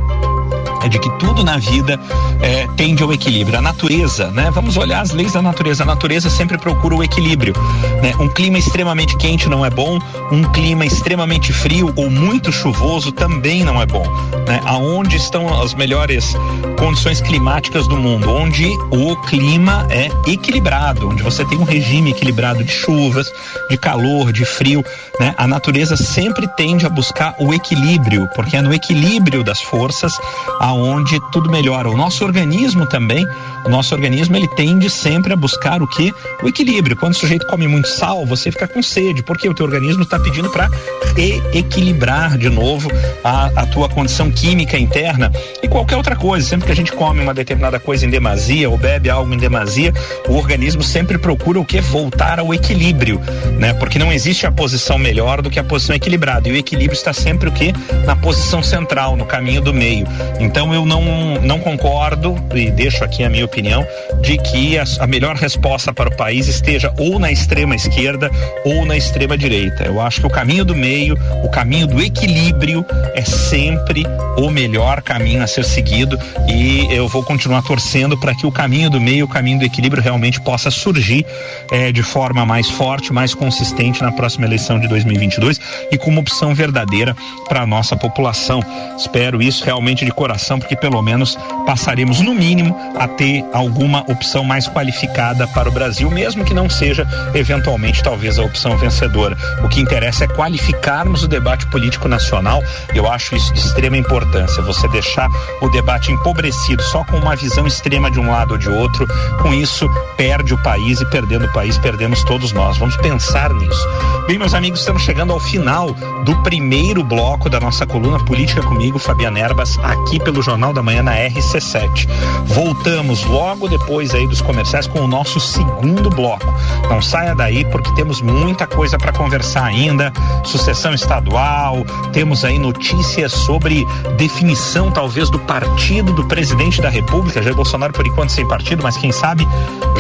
é 0.84 0.88
de 0.88 0.98
que 0.98 1.10
tudo 1.18 1.44
na 1.44 1.56
vida 1.56 1.98
é, 2.40 2.66
tende 2.76 3.02
ao 3.02 3.12
equilíbrio. 3.12 3.58
A 3.58 3.62
natureza, 3.62 4.30
né? 4.30 4.50
Vamos 4.50 4.76
olhar 4.76 5.00
as 5.00 5.12
leis 5.12 5.32
da 5.32 5.42
natureza. 5.42 5.82
A 5.82 5.86
natureza 5.86 6.28
sempre 6.28 6.58
procura 6.58 6.94
o 6.94 7.02
equilíbrio. 7.02 7.54
Né? 8.02 8.12
Um 8.18 8.28
clima 8.28 8.58
extremamente 8.58 9.16
quente 9.16 9.48
não 9.48 9.64
é 9.64 9.70
bom, 9.70 9.98
um 10.30 10.42
clima 10.52 10.84
extremamente 10.84 11.52
frio 11.52 11.92
ou 11.96 12.10
muito 12.10 12.50
chuvoso 12.52 13.12
também 13.12 13.64
não 13.64 13.80
é 13.80 13.86
bom. 13.86 14.06
Né? 14.46 14.60
Aonde 14.64 15.16
estão 15.16 15.62
as 15.62 15.74
melhores 15.74 16.34
condições 16.78 17.20
climáticas 17.20 17.86
do 17.86 17.96
mundo? 17.96 18.30
Onde 18.30 18.68
o 18.90 19.16
clima 19.22 19.86
é 19.90 20.08
equilibrado, 20.30 21.08
onde 21.08 21.22
você 21.22 21.44
tem 21.44 21.58
um 21.58 21.64
regime 21.64 22.10
equilibrado 22.10 22.64
de 22.64 22.72
chuvas, 22.72 23.32
de 23.70 23.76
calor, 23.76 24.32
de 24.32 24.44
frio. 24.44 24.84
Né? 25.20 25.34
A 25.36 25.46
natureza 25.46 25.96
sempre 25.96 26.48
tende 26.56 26.86
a 26.86 26.88
buscar 26.88 27.34
o 27.38 27.54
equilíbrio, 27.54 28.28
porque 28.34 28.56
é 28.56 28.62
no 28.62 28.72
equilíbrio 28.72 29.44
das 29.44 29.60
forças 29.60 30.12
a 30.60 30.71
aonde 30.72 31.20
tudo 31.30 31.50
melhora. 31.50 31.88
O 31.88 31.96
nosso 31.96 32.24
organismo 32.24 32.86
também, 32.86 33.26
o 33.64 33.68
nosso 33.68 33.94
organismo 33.94 34.36
ele 34.36 34.48
tende 34.48 34.88
sempre 34.90 35.32
a 35.32 35.36
buscar 35.36 35.82
o 35.82 35.86
que? 35.86 36.12
O 36.42 36.48
equilíbrio. 36.48 36.96
Quando 36.96 37.12
o 37.12 37.16
sujeito 37.16 37.46
come 37.46 37.68
muito 37.68 37.88
sal, 37.88 38.26
você 38.26 38.50
fica 38.50 38.66
com 38.66 38.82
sede, 38.82 39.22
porque 39.22 39.48
o 39.48 39.54
teu 39.54 39.66
organismo 39.66 40.02
está 40.02 40.18
pedindo 40.18 40.50
para 40.50 40.70
reequilibrar 41.14 42.38
de 42.38 42.48
novo 42.48 42.90
a, 43.22 43.46
a 43.54 43.66
tua 43.66 43.88
condição 43.88 44.30
química 44.30 44.78
interna 44.78 45.30
e 45.62 45.68
qualquer 45.68 45.96
outra 45.96 46.16
coisa. 46.16 46.48
Sempre 46.48 46.66
que 46.66 46.72
a 46.72 46.76
gente 46.76 46.92
come 46.92 47.20
uma 47.20 47.34
determinada 47.34 47.78
coisa 47.78 48.06
em 48.06 48.10
demasia 48.10 48.68
ou 48.68 48.76
bebe 48.76 49.10
algo 49.10 49.32
em 49.32 49.38
demasia, 49.38 49.92
o 50.28 50.34
organismo 50.34 50.82
sempre 50.82 51.18
procura 51.18 51.60
o 51.60 51.64
que? 51.64 51.80
Voltar 51.80 52.38
ao 52.38 52.52
equilíbrio, 52.54 53.20
né? 53.58 53.72
Porque 53.74 53.98
não 53.98 54.12
existe 54.12 54.46
a 54.46 54.52
posição 54.52 54.98
melhor 54.98 55.42
do 55.42 55.50
que 55.50 55.58
a 55.58 55.64
posição 55.64 55.94
equilibrada. 55.94 56.48
E 56.48 56.52
o 56.52 56.56
equilíbrio 56.56 56.96
está 56.96 57.12
sempre 57.12 57.48
o 57.48 57.52
que? 57.52 57.72
Na 58.06 58.16
posição 58.16 58.62
central, 58.62 59.16
no 59.16 59.24
caminho 59.24 59.60
do 59.60 59.72
meio. 59.72 60.06
Então 60.38 60.62
eu 60.75 60.85
não, 60.85 61.40
não 61.40 61.59
concordo, 61.59 62.37
e 62.54 62.71
deixo 62.71 63.02
aqui 63.02 63.25
a 63.25 63.31
minha 63.31 63.45
opinião, 63.45 63.87
de 64.21 64.37
que 64.37 64.78
a, 64.78 64.85
a 65.00 65.07
melhor 65.07 65.37
resposta 65.37 65.95
para 65.95 66.11
o 66.11 66.16
país 66.16 66.47
esteja 66.47 66.92
ou 66.99 67.19
na 67.19 67.33
extrema 67.33 67.75
esquerda 67.75 68.31
ou 68.64 68.85
na 68.85 68.97
extrema 68.97 69.37
direita. 69.38 69.85
Eu 69.85 70.00
acho 70.00 70.21
que 70.21 70.26
o 70.26 70.31
caminho 70.31 70.64
do 70.64 70.75
meio, 70.75 71.16
o 71.42 71.49
caminho 71.49 71.87
do 71.87 72.02
equilíbrio 72.02 72.85
é 73.14 73.23
sempre 73.23 74.04
o 74.37 74.50
melhor 74.50 75.00
caminho 75.02 75.42
a 75.42 75.47
ser 75.47 75.64
seguido 75.64 76.19
e 76.49 76.87
eu 76.90 77.09
vou 77.09 77.23
continuar 77.23 77.62
torcendo 77.62 78.19
para 78.19 78.35
que 78.35 78.47
o 78.47 78.52
caminho 78.52 78.90
do 78.90 79.00
meio, 79.00 79.25
o 79.25 79.28
caminho 79.28 79.59
do 79.59 79.64
equilíbrio 79.64 80.02
realmente 80.02 80.40
possa 80.40 80.71
surgir 80.71 81.25
eh, 81.71 81.92
de 81.92 82.02
forma 82.02 82.45
mais 82.45 82.69
forte, 82.69 83.12
mais 83.12 83.35
consistente 83.35 84.02
na 84.02 84.12
próxima 84.12 84.47
eleição 84.47 84.78
de 84.78 84.88
2022 84.88 85.61
e 85.90 85.99
como 85.99 86.21
opção 86.21 86.54
verdadeira 86.54 87.16
para 87.49 87.62
a 87.62 87.66
nossa 87.66 87.97
população. 87.97 88.61
Espero 88.97 89.42
isso 89.42 89.64
realmente 89.64 90.04
de 90.04 90.11
coração, 90.11 90.51
porque 90.59 90.76
pelo 90.76 91.00
menos 91.02 91.38
passaremos 91.66 92.21
no 92.21 92.35
mínimo 92.35 92.76
a 92.99 93.06
ter 93.09 93.44
alguma 93.52 94.00
opção 94.11 94.44
mais 94.44 94.66
qualificada 94.66 95.47
para 95.49 95.68
o 95.68 95.73
Brasil, 95.73 96.11
mesmo 96.11 96.44
que 96.44 96.54
não 96.54 96.68
seja 96.68 97.06
eventualmente 97.35 98.02
talvez 98.02 98.38
a 98.38 98.42
opção 98.42 98.76
vencedora. 98.76 99.37
O 99.64 99.68
que 99.68 99.80
interessa 99.80 100.25
é 100.25 100.28
qualificarmos 100.28 101.23
o 101.23 101.28
debate 101.28 101.66
político 101.66 102.09
nacional. 102.09 102.62
Eu 102.94 103.11
acho 103.11 103.35
isso 103.37 103.52
de 103.52 103.61
extrema 103.61 103.97
importância. 103.97 104.62
Você 104.62 104.88
deixar 104.88 105.28
o 105.61 105.68
debate 105.68 106.11
empobrecido 106.12 106.82
só 106.82 107.04
com 107.04 107.16
uma 107.16 107.37
visão 107.37 107.66
extrema 107.66 108.11
de 108.11 108.21
um 108.21 108.30
lado 108.30 108.52
ou 108.52 108.59
de 108.59 108.68
outro, 108.68 109.06
com 109.40 109.52
isso 109.54 109.88
perde 110.16 110.54
o 110.54 110.62
país 110.62 111.00
e 111.00 111.11
perdendo 111.11 111.47
o 111.47 111.52
país 111.52 111.78
perdemos 111.78 112.23
todos 112.25 112.52
nós. 112.52 112.78
Vamos 112.78 112.97
pensar 112.97 113.52
nisso. 113.54 113.88
Bem, 114.26 114.38
meus 114.38 114.54
amigos, 114.54 114.80
estamos 114.80 115.02
chegando 115.02 115.32
ao 115.32 115.40
final 115.40 115.92
do 116.25 116.42
primeiro 116.42 117.02
bloco 117.02 117.49
da 117.49 117.59
nossa 117.59 117.87
coluna 117.87 118.23
Política 118.25 118.62
comigo, 118.62 118.99
Fabiana 118.99 119.38
Erbas, 119.38 119.78
aqui 119.82 120.18
pelo 120.21 120.41
Jornal 120.42 120.72
da 120.72 120.82
Manhã 120.82 121.02
na 121.02 121.14
RC7. 121.14 122.08
Voltamos 122.46 123.25
logo 123.25 123.68
depois 123.68 124.14
aí 124.14 124.26
dos 124.26 124.40
comerciais 124.40 124.87
com 124.87 125.00
o 125.00 125.08
nosso 125.08 125.40
segundo 125.40 126.11
bloco. 126.11 126.52
Não 126.88 127.00
saia 127.00 127.34
daí 127.34 127.64
porque 127.64 127.92
temos 127.94 128.20
muita 128.20 128.66
coisa 128.66 128.99
para 128.99 129.12
conversar 129.12 129.64
ainda. 129.64 130.12
Sucessão 130.44 130.92
estadual, 130.92 131.84
temos 132.12 132.44
aí 132.44 132.58
notícias 132.58 133.32
sobre 133.32 133.84
definição 134.16 134.90
talvez 134.90 135.30
do 135.30 135.38
partido 135.38 136.12
do 136.12 136.25
presidente 136.26 136.80
da 136.80 136.88
República, 136.88 137.42
Jair 137.42 137.54
Bolsonaro 137.54 137.92
por 137.92 138.06
enquanto 138.06 138.30
sem 138.30 138.46
partido, 138.46 138.82
mas 138.82 138.96
quem 138.96 139.12
sabe 139.12 139.46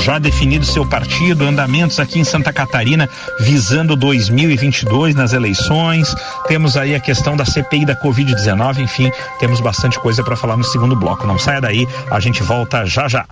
já 0.00 0.18
definido 0.18 0.64
seu 0.64 0.84
partido, 0.84 1.44
andamentos 1.44 1.98
aqui 2.00 2.18
em 2.18 2.24
Santa 2.24 2.52
Catarina 2.52 3.08
visando 3.40 3.94
2022 3.96 5.14
nas 5.14 5.32
eleições. 5.32 6.14
Temos 6.46 6.76
aí 6.76 6.94
a 6.94 7.00
questão 7.00 7.36
da 7.36 7.44
CPI 7.44 7.84
da 7.84 7.96
Covid-19, 7.96 8.78
enfim, 8.78 9.10
temos 9.38 9.60
bastante 9.60 9.98
coisa 9.98 10.22
para 10.22 10.31
falar 10.36 10.56
no 10.56 10.64
segundo 10.64 10.96
bloco. 10.96 11.26
Não 11.26 11.38
saia 11.38 11.60
daí, 11.60 11.86
a 12.10 12.20
gente 12.20 12.42
volta 12.42 12.84
já 12.86 13.08
já. 13.08 13.26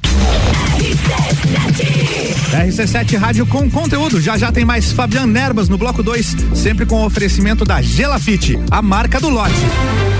RC7 2.50 3.16
Rádio 3.16 3.47
com 3.47 3.71
conteúdo. 3.71 4.21
Já 4.21 4.37
já 4.37 4.50
tem 4.50 4.64
mais 4.64 4.92
Fabian 4.92 5.26
Nerbas 5.26 5.69
no 5.69 5.78
bloco 5.78 6.02
2, 6.02 6.37
sempre 6.54 6.85
com 6.85 7.04
oferecimento 7.04 7.64
da 7.64 7.80
Gelafite, 7.80 8.59
a 8.71 8.83
marca 8.83 9.21
do 9.21 9.28
lote. 9.28 10.20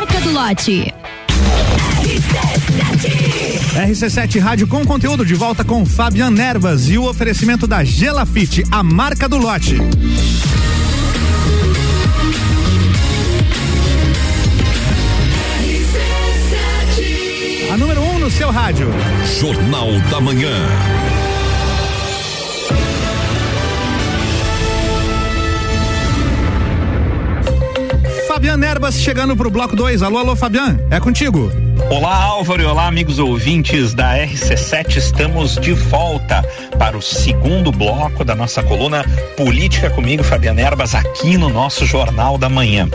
marca 0.01 0.19
do 0.21 0.31
lote. 0.31 0.93
RC7 3.75 4.39
Rádio 4.39 4.67
com 4.67 4.83
conteúdo 4.83 5.23
de 5.23 5.35
volta 5.35 5.63
com 5.63 5.85
Fabian 5.85 6.31
Nervas 6.31 6.89
e 6.89 6.97
o 6.97 7.07
oferecimento 7.07 7.67
da 7.67 7.83
Gelafite, 7.83 8.63
a 8.71 8.81
marca 8.81 9.29
do 9.29 9.37
lote. 9.37 9.77
A 17.71 17.77
número 17.77 18.01
1 18.01 18.15
um 18.15 18.19
no 18.19 18.31
seu 18.31 18.49
rádio. 18.49 18.87
Jornal 19.39 19.99
da 20.09 20.19
Manhã. 20.19 21.20
Fabian 28.41 28.57
Nerbas 28.57 28.95
chegando 28.95 29.37
pro 29.37 29.51
bloco 29.51 29.75
2. 29.75 30.01
Alô, 30.01 30.17
alô, 30.17 30.35
Fabian, 30.35 30.79
é 30.89 30.99
contigo. 30.99 31.70
Olá, 31.91 32.23
Álvaro, 32.23 32.61
e 32.61 32.65
olá, 32.65 32.87
amigos 32.87 33.19
ouvintes 33.19 33.93
da 33.93 34.15
RC7. 34.15 34.95
Estamos 34.95 35.55
de 35.57 35.73
volta 35.73 36.41
para 36.79 36.97
o 36.97 37.01
segundo 37.01 37.69
bloco 37.69 38.23
da 38.23 38.33
nossa 38.33 38.63
coluna 38.63 39.03
Política 39.35 39.89
comigo, 39.89 40.23
Fabiana 40.23 40.61
Erbas, 40.61 40.95
aqui 40.95 41.37
no 41.37 41.49
nosso 41.49 41.85
Jornal 41.85 42.37
da 42.37 42.47
Manhã. 42.47 42.87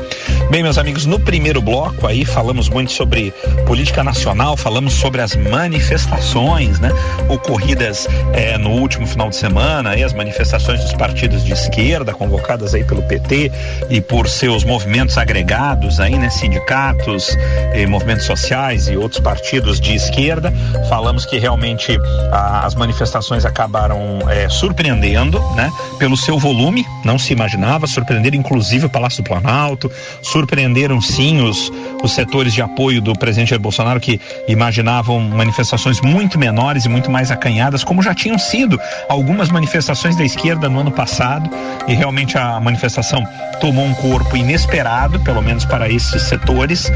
Bem, 0.51 0.63
meus 0.63 0.79
amigos, 0.79 1.05
no 1.05 1.21
primeiro 1.21 1.61
bloco 1.61 2.07
aí 2.07 2.25
falamos 2.25 2.69
muito 2.69 2.93
sobre 2.93 3.33
política 3.67 4.03
nacional, 4.03 4.57
falamos 4.57 4.95
sobre 4.95 5.21
as 5.21 5.35
manifestações, 5.35 6.79
né, 6.79 6.91
ocorridas 7.29 8.07
eh, 8.33 8.57
no 8.57 8.71
último 8.71 9.07
final 9.09 9.29
de 9.29 9.37
semana, 9.37 9.91
aí 9.91 10.05
as 10.05 10.13
manifestações 10.13 10.81
dos 10.81 10.93
partidos 10.93 11.45
de 11.45 11.53
esquerda 11.53 12.15
convocadas 12.15 12.75
aí 12.75 12.85
pelo 12.85 13.03
PT 13.03 13.51
e 13.91 14.01
por 14.01 14.29
seus 14.29 14.63
movimentos 14.63 15.19
agregados 15.19 15.99
aí, 15.99 16.17
né, 16.17 16.31
sindicatos, 16.31 17.37
eh, 17.73 17.85
movimentos 17.87 18.25
sociais 18.25 18.86
e 18.89 18.97
outros 18.97 19.21
partidos 19.21 19.81
de 19.81 19.95
esquerda. 19.95 20.53
Falamos 20.89 21.25
que 21.25 21.39
realmente 21.39 21.99
ah, 22.33 22.63
as 22.65 22.75
manifestações 22.75 23.45
acabaram 23.45 24.19
eh, 24.29 24.49
surpreendendo, 24.49 25.41
né, 25.55 25.71
pelo 25.99 26.17
seu 26.17 26.39
volume, 26.39 26.85
não 27.05 27.19
se 27.19 27.33
imaginava, 27.33 27.87
surpreenderam 27.87 28.37
inclusive 28.37 28.87
o 28.87 28.91
Palácio 28.91 29.23
do 29.23 29.27
Planalto, 29.27 29.91
surpreenderam 30.23 31.01
sim 31.01 31.43
os, 31.43 31.73
os 32.03 32.13
setores 32.13 32.53
de 32.53 32.63
apoio 32.63 33.01
do 33.01 33.13
presidente 33.15 33.51
Jair 33.51 33.61
Bolsonaro 33.61 34.01
que 34.01 34.21
imaginavam 34.49 35.21
manifestações 35.21 36.01
muito 36.01 36.39
menores 36.39 36.85
e 36.85 36.89
muito 36.89 37.11
mais 37.11 37.31
acanhadas, 37.31 37.85
como 37.85 38.03
já 38.03 38.15
tinham 38.15 38.39
sido 38.39 38.79
algumas 39.09 39.49
manifestações 39.51 40.17
da 40.17 40.25
esquerda 40.25 40.69
no 40.69 40.81
ano 40.81 40.91
passado, 40.91 41.49
e 41.87 41.95
realmente 41.95 42.37
a 42.37 42.61
manifestação 42.61 43.25
tomou 43.61 43.85
um 43.85 43.95
corpo 43.95 44.37
inesperado, 44.37 45.21
pelo 45.21 45.43
menos 45.43 45.65
para 45.65 45.89
esses 45.89 46.23
setores. 46.23 46.91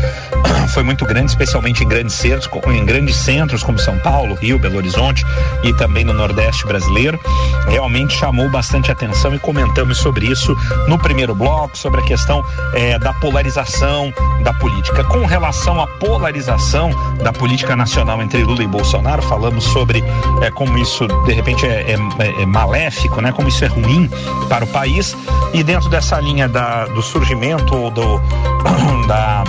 Foi 0.68 0.82
muito 0.82 1.04
grande, 1.04 1.30
especialmente 1.30 1.82
em 1.84 1.88
grandes 1.88 2.14
centros, 2.14 2.48
em 2.66 2.84
grandes 2.84 3.16
centros 3.16 3.62
como 3.62 3.78
São 3.78 3.98
Paulo, 3.98 4.34
Rio, 4.34 4.58
Belo 4.58 4.76
Horizonte 4.76 5.24
e 5.62 5.72
também 5.74 6.04
no 6.04 6.12
Nordeste 6.12 6.66
brasileiro. 6.66 7.18
Realmente 7.68 8.16
chamou 8.16 8.48
bastante 8.48 8.90
atenção 8.90 9.34
e 9.34 9.38
comentamos 9.38 9.98
sobre 9.98 10.26
isso 10.26 10.56
no 10.88 10.98
primeiro 10.98 11.34
bloco, 11.34 11.76
sobre 11.76 12.00
a 12.00 12.04
questão 12.04 12.44
eh, 12.74 12.98
da 12.98 13.12
polarização 13.14 14.12
da 14.42 14.52
política. 14.54 15.04
Com 15.04 15.24
relação 15.26 15.80
à 15.80 15.86
polarização 15.86 16.90
da 17.22 17.32
política 17.32 17.76
nacional 17.76 18.22
entre 18.22 18.42
Lula 18.42 18.62
e 18.62 18.66
Bolsonaro, 18.66 19.22
falamos 19.22 19.64
sobre 19.64 20.02
eh, 20.42 20.50
como 20.52 20.78
isso 20.78 21.06
de 21.26 21.32
repente 21.32 21.66
é, 21.66 21.92
é, 21.92 22.42
é 22.42 22.46
maléfico, 22.46 23.20
né? 23.20 23.32
Como 23.32 23.48
isso 23.48 23.64
é 23.64 23.68
ruim 23.68 24.08
para 24.48 24.64
o 24.64 24.68
país. 24.68 25.16
E 25.52 25.62
dentro 25.62 25.88
dessa 25.88 26.20
linha 26.20 26.48
da, 26.48 26.86
do 26.86 27.02
surgimento 27.02 27.74
ou 27.76 27.90
do 27.90 28.20
da 29.06 29.44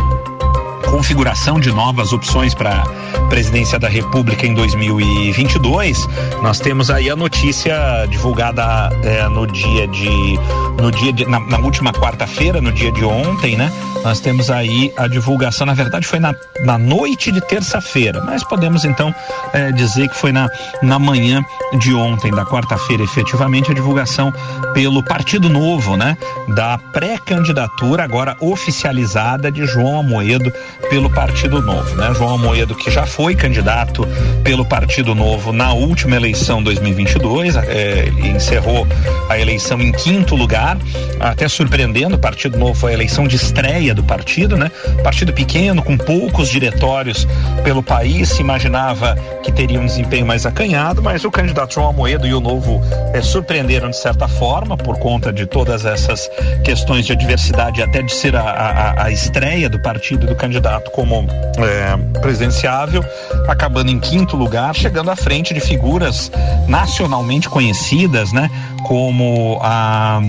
configuração 1.02 1.60
de 1.60 1.72
novas 1.72 2.14
opções 2.14 2.54
para 2.54 2.84
presidência 3.28 3.80
da 3.80 3.90
República 3.90 4.46
em 4.46 4.54
2022, 4.54 6.08
nós 6.44 6.60
temos 6.60 6.92
aí 6.92 7.10
a 7.10 7.16
notícia 7.16 8.06
divulgada 8.08 8.92
é, 9.04 9.28
no 9.28 9.48
dia 9.48 9.88
de 9.88 10.40
no 10.80 10.92
dia 10.92 11.12
de, 11.12 11.26
na, 11.26 11.40
na 11.40 11.58
última 11.60 11.92
quarta-feira, 11.92 12.62
no 12.62 12.72
dia 12.72 12.92
de 12.92 13.04
ontem, 13.04 13.56
né? 13.56 13.72
Nós 14.04 14.20
temos 14.20 14.50
aí 14.50 14.92
a 14.98 15.08
divulgação, 15.08 15.66
na 15.66 15.74
verdade 15.74 16.08
foi 16.08 16.20
na, 16.20 16.34
na 16.66 16.78
noite 16.78 17.32
de 17.32 17.40
terça-feira, 17.40 18.22
mas 18.24 18.44
podemos 18.44 18.84
então 18.84 19.14
é, 19.54 19.72
dizer 19.72 20.10
que 20.10 20.16
foi 20.16 20.32
na, 20.32 20.50
na 20.82 20.98
manhã 20.98 21.44
de 21.78 21.94
ontem, 21.94 22.32
da 22.32 22.46
quarta-feira, 22.46 23.04
efetivamente, 23.04 23.72
a 23.72 23.76
divulgação 23.76 24.34
pelo 24.74 25.04
Partido 25.04 25.50
Novo, 25.50 25.96
né? 25.96 26.18
Da 26.56 26.78
pré-candidatura 26.78 28.04
agora 28.04 28.36
oficializada 28.40 29.52
de 29.52 29.66
João 29.66 30.00
Amoedo 30.00 30.52
pelo 30.92 31.10
Partido 31.10 31.62
Novo, 31.62 31.96
né? 31.96 32.14
João 32.14 32.36
Amoedo 32.36 32.76
que 32.76 32.92
já 32.92 33.06
foi 33.06 33.34
candidato 33.34 34.06
pelo 34.44 34.66
Partido 34.66 35.16
Novo 35.16 35.54
na 35.54 35.72
última 35.72 36.18
eleição 36.18 36.62
2022, 36.62 37.56
é, 37.56 38.10
encerrou 38.36 38.86
a 39.30 39.40
eleição 39.40 39.80
em 39.80 39.94
quinto 39.94 40.36
lugar, 40.36 40.78
até 41.18 41.48
surpreendendo, 41.48 42.18
o 42.18 42.20
Partido 42.20 42.60
Novo 42.60 42.74
foi 42.74 42.92
a 42.92 42.94
eleição 42.96 43.26
de 43.26 43.38
estreia 43.38 43.96
do 43.96 44.04
partido, 44.04 44.58
né? 44.58 44.70
Partido 45.02 45.32
pequeno, 45.32 45.82
com 45.82 45.98
poucos 45.98 46.50
diretórios 46.50 47.26
pelo 47.64 47.82
país, 47.82 48.28
se 48.28 48.42
imaginava 48.42 49.16
que 49.44 49.52
teria 49.52 49.80
um 49.80 49.86
desempenho 49.86 50.26
mais 50.26 50.46
acanhado, 50.46 51.02
mas 51.02 51.24
o 51.24 51.32
candidato 51.32 51.76
João 51.76 51.92
Amoedo 51.92 52.28
e 52.28 52.34
o 52.34 52.42
Novo 52.42 52.82
é, 53.14 53.22
surpreenderam 53.22 53.90
de 53.92 53.98
certa 53.98 54.28
forma 54.28 54.76
por 54.76 55.00
conta 55.00 55.32
de 55.32 55.46
todas 55.46 55.86
essas 55.86 56.30
questões 56.66 57.06
de 57.06 57.14
adversidade, 57.14 57.82
até 57.82 58.02
de 58.02 58.12
ser 58.14 58.36
a, 58.36 58.42
a, 58.42 59.06
a 59.06 59.10
estreia 59.12 59.70
do 59.70 59.80
partido 59.80 60.28
do 60.28 60.36
candidato 60.36 60.81
como 60.92 61.26
é, 61.58 62.20
presidenciável, 62.20 63.04
acabando 63.48 63.92
em 63.92 64.00
quinto 64.00 64.36
lugar, 64.36 64.76
chegando 64.76 65.12
à 65.12 65.16
frente 65.16 65.54
de 65.54 65.60
figuras 65.60 66.32
nacionalmente 66.68 67.50
conhecidas, 67.50 68.32
né? 68.32 68.50
Como 68.84 69.60
a 69.62 70.22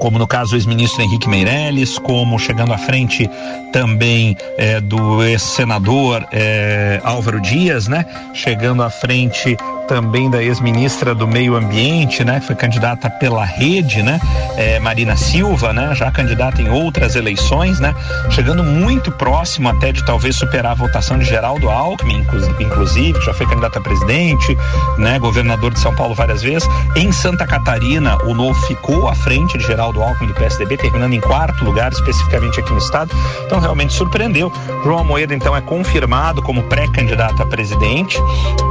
como 0.00 0.18
no 0.18 0.26
caso 0.26 0.54
o 0.54 0.56
ex-ministro 0.56 1.02
Henrique 1.02 1.28
Meirelles, 1.28 1.98
como 1.98 2.38
chegando 2.38 2.72
à 2.72 2.78
frente 2.78 3.30
também 3.70 4.34
é, 4.56 4.80
do 4.80 5.22
ex-senador 5.22 6.26
é, 6.32 7.00
Álvaro 7.04 7.38
Dias, 7.38 7.86
né? 7.86 8.06
Chegando 8.32 8.82
à 8.82 8.88
frente 8.88 9.58
também 9.90 10.30
da 10.30 10.40
ex-ministra 10.40 11.16
do 11.16 11.26
Meio 11.26 11.56
Ambiente, 11.56 12.22
né? 12.22 12.40
Foi 12.40 12.54
candidata 12.54 13.10
pela 13.10 13.44
rede, 13.44 14.04
né? 14.04 14.20
É, 14.56 14.78
Marina 14.78 15.16
Silva, 15.16 15.72
né? 15.72 15.92
Já 15.96 16.12
candidata 16.12 16.62
em 16.62 16.70
outras 16.70 17.16
eleições, 17.16 17.80
né? 17.80 17.92
Chegando 18.30 18.62
muito 18.62 19.10
próximo 19.10 19.68
até 19.68 19.90
de 19.90 20.04
talvez 20.04 20.36
superar 20.36 20.70
a 20.70 20.74
votação 20.76 21.18
de 21.18 21.24
Geraldo 21.24 21.68
Alckmin, 21.68 22.24
inclusive, 22.60 23.20
já 23.20 23.34
foi 23.34 23.48
candidata 23.48 23.80
a 23.80 23.82
presidente, 23.82 24.56
né? 24.96 25.18
Governador 25.18 25.74
de 25.74 25.80
São 25.80 25.92
Paulo 25.92 26.14
várias 26.14 26.40
vezes. 26.40 26.68
Em 26.94 27.10
Santa 27.10 27.44
Catarina, 27.44 28.16
o 28.26 28.32
Novo 28.32 28.60
ficou 28.68 29.08
à 29.08 29.14
frente 29.16 29.58
de 29.58 29.66
Geraldo 29.66 30.00
Alckmin 30.00 30.28
do 30.28 30.34
PSDB, 30.34 30.76
terminando 30.76 31.14
em 31.14 31.20
quarto 31.20 31.64
lugar, 31.64 31.90
especificamente 31.90 32.60
aqui 32.60 32.70
no 32.70 32.78
estado. 32.78 33.10
Então 33.44 33.58
realmente 33.58 33.92
surpreendeu. 33.92 34.52
João 34.84 35.04
Moeda 35.04 35.34
então 35.34 35.56
é 35.56 35.60
confirmado 35.60 36.40
como 36.42 36.62
pré-candidato 36.62 37.42
a 37.42 37.46
presidente 37.46 38.16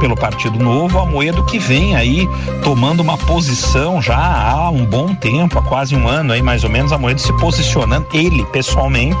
pelo 0.00 0.16
Partido 0.16 0.58
Novo. 0.58 1.09
Moedo 1.10 1.44
que 1.44 1.58
vem 1.58 1.96
aí 1.96 2.28
tomando 2.62 3.00
uma 3.00 3.18
posição 3.18 4.00
já 4.00 4.16
há 4.16 4.70
um 4.70 4.84
bom 4.84 5.14
tempo, 5.14 5.58
há 5.58 5.62
quase 5.62 5.96
um 5.96 6.08
ano 6.08 6.32
aí 6.32 6.40
mais 6.40 6.64
ou 6.64 6.70
menos, 6.70 6.92
a 6.92 6.98
Moedo 6.98 7.20
se 7.20 7.32
posicionando, 7.38 8.06
ele 8.12 8.44
pessoalmente, 8.46 9.18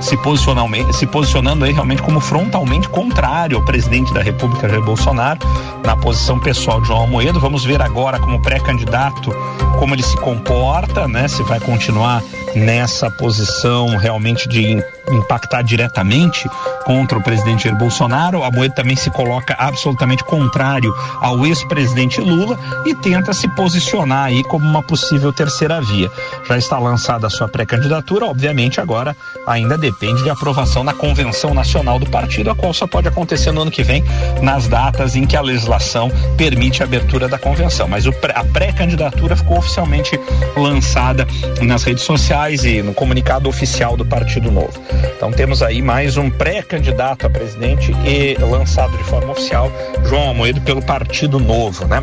se, 0.00 0.16
se 0.92 1.06
posicionando 1.06 1.64
aí 1.64 1.72
realmente 1.72 2.02
como 2.02 2.20
frontalmente 2.20 2.88
contrário 2.88 3.56
ao 3.56 3.64
presidente 3.64 4.12
da 4.14 4.22
República, 4.22 4.68
Jair 4.68 4.82
Bolsonaro, 4.82 5.40
na 5.84 5.96
posição 5.96 6.38
pessoal 6.38 6.80
de 6.80 6.86
João 6.86 7.06
Moedo. 7.06 7.40
Vamos 7.40 7.64
ver 7.64 7.82
agora 7.82 8.18
como 8.18 8.40
pré-candidato 8.40 9.34
como 9.78 9.94
ele 9.94 10.02
se 10.02 10.16
comporta, 10.16 11.06
né? 11.08 11.28
Se 11.28 11.42
vai 11.42 11.60
continuar 11.60 12.22
nessa 12.54 13.10
posição 13.10 13.96
realmente 13.96 14.48
de 14.48 14.82
impactar 15.10 15.62
diretamente 15.62 16.48
contra 16.84 17.18
o 17.18 17.22
presidente 17.22 17.64
Jair 17.64 17.76
Bolsonaro. 17.76 18.42
A 18.42 18.50
Moeda 18.50 18.74
também 18.74 18.96
se 18.96 19.10
coloca 19.10 19.54
absolutamente 19.58 20.24
contrário 20.24 20.94
ao 21.20 21.46
ex-presidente 21.46 22.20
Lula 22.20 22.58
e 22.86 22.94
tenta 22.94 23.32
se 23.32 23.48
posicionar 23.48 24.26
aí 24.26 24.42
como 24.44 24.64
uma 24.64 24.82
possível 24.82 25.32
terceira 25.32 25.80
via. 25.80 26.10
Já 26.46 26.56
está 26.56 26.78
lançada 26.78 27.26
a 27.26 27.30
sua 27.30 27.48
pré-candidatura, 27.48 28.26
obviamente 28.26 28.80
agora 28.80 29.16
ainda 29.46 29.76
depende 29.76 30.22
de 30.22 30.30
aprovação 30.30 30.84
na 30.84 30.94
convenção 30.94 31.54
nacional 31.54 31.98
do 31.98 32.06
partido, 32.06 32.50
a 32.50 32.54
qual 32.54 32.72
só 32.72 32.86
pode 32.86 33.08
acontecer 33.08 33.52
no 33.52 33.62
ano 33.62 33.70
que 33.70 33.82
vem, 33.82 34.04
nas 34.40 34.68
datas 34.68 35.16
em 35.16 35.26
que 35.26 35.36
a 35.36 35.40
legislação 35.40 36.10
permite 36.36 36.82
a 36.82 36.86
abertura 36.86 37.28
da 37.28 37.38
convenção. 37.38 37.88
Mas 37.88 38.06
a 38.06 38.44
pré-candidatura 38.44 39.36
ficou 39.36 39.58
oficialmente 39.58 40.18
lançada 40.56 41.26
nas 41.62 41.82
redes 41.84 42.04
sociais 42.04 42.64
e 42.64 42.82
no 42.82 42.94
comunicado 42.94 43.48
oficial 43.48 43.96
do 43.96 44.04
Partido 44.04 44.50
Novo. 44.50 44.72
Então 45.16 45.30
temos 45.32 45.62
aí 45.62 45.80
mais 45.80 46.16
um 46.16 46.30
pré-candidato 46.30 47.26
a 47.26 47.30
presidente 47.30 47.92
e 48.06 48.34
lançado 48.40 48.96
de 48.96 49.04
forma 49.04 49.32
oficial, 49.32 49.70
João 50.04 50.28
Almoedo, 50.28 50.60
pelo 50.60 50.82
Partido 50.82 51.38
Novo, 51.38 51.86
né? 51.86 52.02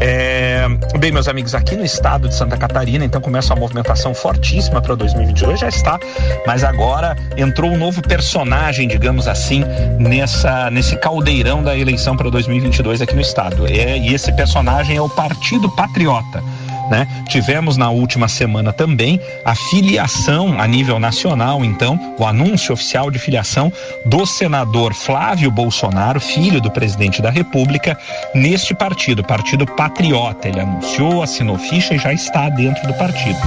É, 0.00 0.66
bem, 0.98 1.12
meus 1.12 1.28
amigos, 1.28 1.54
aqui 1.54 1.76
no 1.76 1.84
estado 1.84 2.28
de 2.28 2.34
Santa 2.34 2.56
Catarina, 2.56 3.04
então 3.04 3.20
começa 3.20 3.52
uma 3.54 3.60
movimentação 3.60 4.14
fortíssima 4.14 4.80
para 4.80 4.94
2022, 4.94 5.60
já 5.60 5.68
está, 5.68 5.98
mas 6.46 6.64
agora 6.64 7.16
entrou 7.36 7.70
um 7.70 7.78
novo 7.78 8.02
personagem, 8.02 8.88
digamos 8.88 9.28
assim, 9.28 9.64
nessa 9.98 10.70
nesse 10.70 10.96
caldeirão 10.96 11.62
da 11.62 11.76
eleição 11.76 12.16
para 12.16 12.28
2022 12.30 13.00
aqui 13.02 13.14
no 13.14 13.20
estado. 13.20 13.66
É, 13.66 13.96
e 13.96 14.14
esse 14.14 14.32
personagem 14.32 14.96
é 14.96 15.00
o 15.00 15.08
Partido 15.08 15.70
Patriota. 15.70 16.42
Né? 16.90 17.06
Tivemos 17.28 17.76
na 17.76 17.90
última 17.90 18.28
semana 18.28 18.72
também 18.72 19.20
a 19.44 19.54
filiação 19.54 20.60
a 20.60 20.66
nível 20.66 20.98
nacional, 20.98 21.64
então, 21.64 22.14
o 22.18 22.24
anúncio 22.24 22.72
oficial 22.72 23.10
de 23.10 23.18
filiação 23.18 23.72
do 24.04 24.24
senador 24.24 24.94
Flávio 24.94 25.50
Bolsonaro, 25.50 26.20
filho 26.20 26.60
do 26.60 26.70
presidente 26.70 27.20
da 27.20 27.30
República, 27.30 27.98
neste 28.34 28.74
partido, 28.74 29.24
Partido 29.24 29.66
Patriota. 29.66 30.48
Ele 30.48 30.60
anunciou, 30.60 31.22
assinou 31.22 31.58
ficha 31.58 31.94
e 31.94 31.98
já 31.98 32.12
está 32.12 32.48
dentro 32.48 32.86
do 32.86 32.94
partido. 32.94 33.38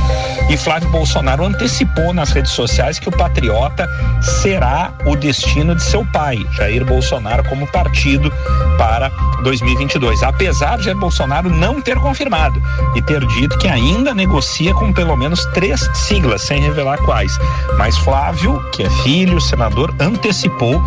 E 0.49 0.57
Flávio 0.57 0.89
Bolsonaro 0.89 1.45
antecipou 1.45 2.13
nas 2.13 2.31
redes 2.31 2.51
sociais 2.51 2.99
que 2.99 3.07
o 3.07 3.11
Patriota 3.11 3.87
será 4.21 4.91
o 5.05 5.15
destino 5.15 5.75
de 5.75 5.83
seu 5.83 6.05
pai, 6.11 6.37
Jair 6.53 6.83
Bolsonaro, 6.85 7.43
como 7.47 7.67
partido 7.67 8.31
para 8.77 9.09
2022. 9.43 10.23
Apesar 10.23 10.77
de 10.77 10.85
Jair 10.85 10.97
Bolsonaro 10.97 11.49
não 11.49 11.81
ter 11.81 11.97
confirmado 11.97 12.61
e 12.95 13.01
ter 13.01 13.23
dito 13.29 13.57
que 13.57 13.67
ainda 13.67 14.13
negocia 14.13 14.73
com 14.73 14.91
pelo 14.91 15.15
menos 15.15 15.45
três 15.53 15.89
siglas, 15.93 16.41
sem 16.41 16.61
revelar 16.61 16.97
quais. 16.99 17.37
Mas 17.77 17.97
Flávio, 17.97 18.61
que 18.71 18.83
é 18.83 18.89
filho, 19.03 19.39
senador, 19.39 19.93
antecipou 19.99 20.81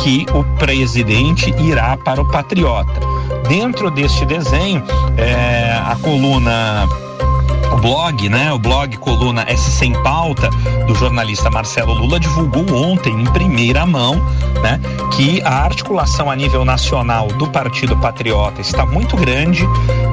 que 0.00 0.26
o 0.32 0.44
presidente 0.56 1.54
irá 1.58 1.96
para 1.96 2.20
o 2.20 2.28
Patriota. 2.28 3.00
Dentro 3.48 3.90
deste 3.90 4.24
desenho, 4.24 4.82
é, 5.16 5.72
a 5.72 5.96
coluna 5.96 6.88
o 7.72 7.76
blog, 7.76 8.28
né? 8.28 8.52
O 8.52 8.58
blog 8.58 8.96
coluna 8.98 9.44
S 9.48 9.70
Sem 9.70 9.92
Pauta 10.02 10.50
do 10.86 10.94
jornalista 10.94 11.50
Marcelo 11.50 11.92
Lula 11.94 12.18
divulgou 12.18 12.64
ontem 12.74 13.12
em 13.12 13.24
primeira 13.24 13.84
mão, 13.84 14.14
né, 14.62 14.80
que 15.14 15.40
a 15.42 15.64
articulação 15.64 16.30
a 16.30 16.36
nível 16.36 16.64
nacional 16.64 17.28
do 17.28 17.48
Partido 17.48 17.96
Patriota 17.96 18.60
está 18.60 18.84
muito 18.86 19.16
grande 19.16 19.62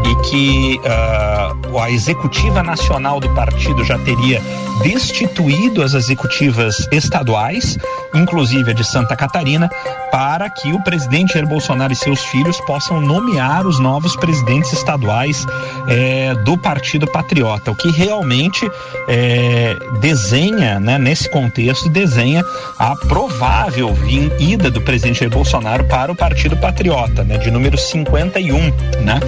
e 0.05 0.15
que 0.29 0.79
uh, 0.79 1.79
a 1.79 1.89
executiva 1.89 2.61
nacional 2.61 3.19
do 3.19 3.29
partido 3.29 3.83
já 3.83 3.97
teria 3.99 4.41
destituído 4.83 5.81
as 5.81 5.93
executivas 5.93 6.87
estaduais 6.91 7.77
inclusive 8.15 8.71
a 8.71 8.73
de 8.73 8.83
Santa 8.83 9.15
Catarina, 9.15 9.69
para 10.11 10.49
que 10.49 10.71
o 10.73 10.83
presidente 10.83 11.33
Jair 11.33 11.47
Bolsonaro 11.47 11.93
e 11.93 11.95
seus 11.95 12.21
filhos 12.21 12.59
possam 12.61 13.01
nomear 13.01 13.65
os 13.67 13.79
novos 13.79 14.15
presidentes 14.15 14.71
estaduais 14.73 15.45
é, 15.87 16.33
do 16.43 16.57
Partido 16.57 17.07
Patriota, 17.07 17.71
o 17.71 17.75
que 17.75 17.91
realmente 17.91 18.69
é, 19.07 19.75
desenha, 19.99 20.79
né, 20.79 20.97
nesse 20.97 21.29
contexto, 21.29 21.89
desenha 21.89 22.43
a 22.77 22.95
provável 22.95 23.95
ida 24.39 24.69
do 24.71 24.81
presidente 24.81 25.19
Jair 25.19 25.31
Bolsonaro 25.31 25.83
para 25.85 26.11
o 26.11 26.15
Partido 26.15 26.55
Patriota, 26.57 27.23
né, 27.23 27.37
de 27.37 27.51
número 27.51 27.77
51, 27.77 28.57
né? 29.01 29.19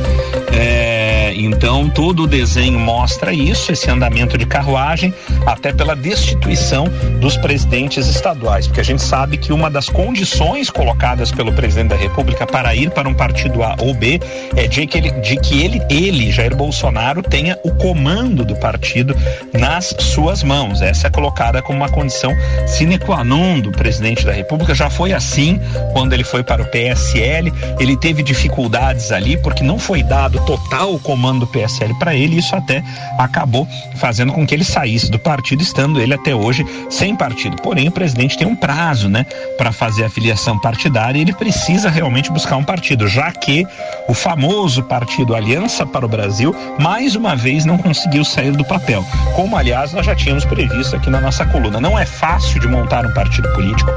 É, 0.53 0.96
então 1.45 1.89
todo 1.89 2.23
o 2.23 2.27
desenho 2.27 2.79
mostra 2.79 3.33
isso, 3.33 3.71
esse 3.71 3.89
andamento 3.89 4.37
de 4.37 4.45
carruagem, 4.45 5.13
até 5.45 5.71
pela 5.71 5.95
destituição 5.95 6.85
dos 7.19 7.37
presidentes 7.37 8.07
estaduais, 8.07 8.67
porque 8.67 8.81
a 8.81 8.83
gente 8.83 9.01
sabe 9.01 9.37
que 9.37 9.53
uma 9.53 9.69
das 9.69 9.89
condições 9.89 10.69
colocadas 10.69 11.31
pelo 11.31 11.53
presidente 11.53 11.89
da 11.89 11.95
República 11.95 12.45
para 12.45 12.75
ir 12.75 12.89
para 12.91 13.07
um 13.07 13.13
partido 13.13 13.63
A 13.63 13.75
ou 13.79 13.93
B 13.93 14.19
é 14.55 14.67
de 14.67 14.85
que 14.87 14.97
ele, 14.97 15.11
de 15.11 15.37
que 15.37 15.63
ele, 15.63 15.81
ele 15.89 16.31
Jair 16.31 16.55
Bolsonaro, 16.55 17.21
tenha 17.21 17.57
o 17.63 17.71
comando 17.71 18.43
do 18.43 18.55
partido 18.55 19.15
nas 19.53 19.95
suas 19.99 20.43
mãos. 20.43 20.81
Essa 20.81 21.07
é 21.07 21.09
colocada 21.09 21.61
como 21.61 21.79
uma 21.79 21.89
condição 21.89 22.33
sine 22.65 22.97
qua 22.97 23.23
non 23.23 23.59
do 23.59 23.71
presidente 23.71 24.25
da 24.25 24.31
República. 24.31 24.73
Já 24.73 24.89
foi 24.89 25.13
assim 25.13 25.59
quando 25.93 26.13
ele 26.13 26.23
foi 26.23 26.43
para 26.43 26.61
o 26.61 26.65
PSL, 26.65 27.51
ele 27.79 27.97
teve 27.97 28.23
dificuldades 28.23 29.11
ali 29.11 29.37
porque 29.37 29.63
não 29.63 29.79
foi 29.79 30.03
dado 30.03 30.39
total 30.45 30.97
comando 30.99 31.26
do 31.33 31.47
PSL 31.47 31.93
para 31.95 32.15
ele, 32.15 32.37
isso 32.37 32.55
até 32.55 32.83
acabou 33.17 33.67
fazendo 33.95 34.33
com 34.33 34.45
que 34.45 34.53
ele 34.53 34.63
saísse 34.63 35.09
do 35.09 35.19
partido, 35.19 35.61
estando 35.61 35.99
ele 35.99 36.13
até 36.13 36.35
hoje 36.35 36.65
sem 36.89 37.15
partido. 37.15 37.61
Porém, 37.61 37.87
o 37.87 37.91
presidente 37.91 38.37
tem 38.37 38.47
um 38.47 38.55
prazo, 38.55 39.09
né, 39.09 39.25
para 39.57 39.71
fazer 39.71 40.05
a 40.05 40.09
filiação 40.09 40.59
partidária 40.59 41.17
e 41.17 41.21
ele 41.21 41.33
precisa 41.33 41.89
realmente 41.89 42.31
buscar 42.31 42.57
um 42.57 42.63
partido, 42.63 43.07
já 43.07 43.31
que 43.31 43.65
o 44.07 44.13
famoso 44.13 44.83
partido 44.83 45.35
Aliança 45.35 45.85
para 45.85 46.05
o 46.05 46.09
Brasil, 46.09 46.55
mais 46.79 47.15
uma 47.15 47.35
vez, 47.35 47.65
não 47.65 47.77
conseguiu 47.77 48.23
sair 48.23 48.51
do 48.51 48.65
papel. 48.65 49.05
Como, 49.35 49.55
aliás, 49.57 49.93
nós 49.93 50.05
já 50.05 50.15
tínhamos 50.15 50.45
previsto 50.45 50.95
aqui 50.95 51.09
na 51.09 51.19
nossa 51.19 51.45
coluna. 51.45 51.79
Não 51.79 51.97
é 51.97 52.05
fácil 52.05 52.59
de 52.59 52.67
montar 52.67 53.05
um 53.05 53.13
partido 53.13 53.51
político, 53.53 53.91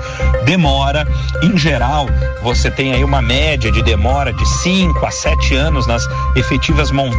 demora. 0.44 1.06
Em 1.42 1.56
geral, 1.56 2.06
você 2.42 2.70
tem 2.70 2.92
aí 2.92 3.04
uma 3.04 3.22
média 3.22 3.70
de 3.70 3.82
demora 3.82 4.32
de 4.32 4.46
5 4.46 5.04
a 5.04 5.10
7 5.10 5.54
anos 5.54 5.86
nas 5.86 6.02
efetivas 6.36 6.90
montagens 6.90 7.09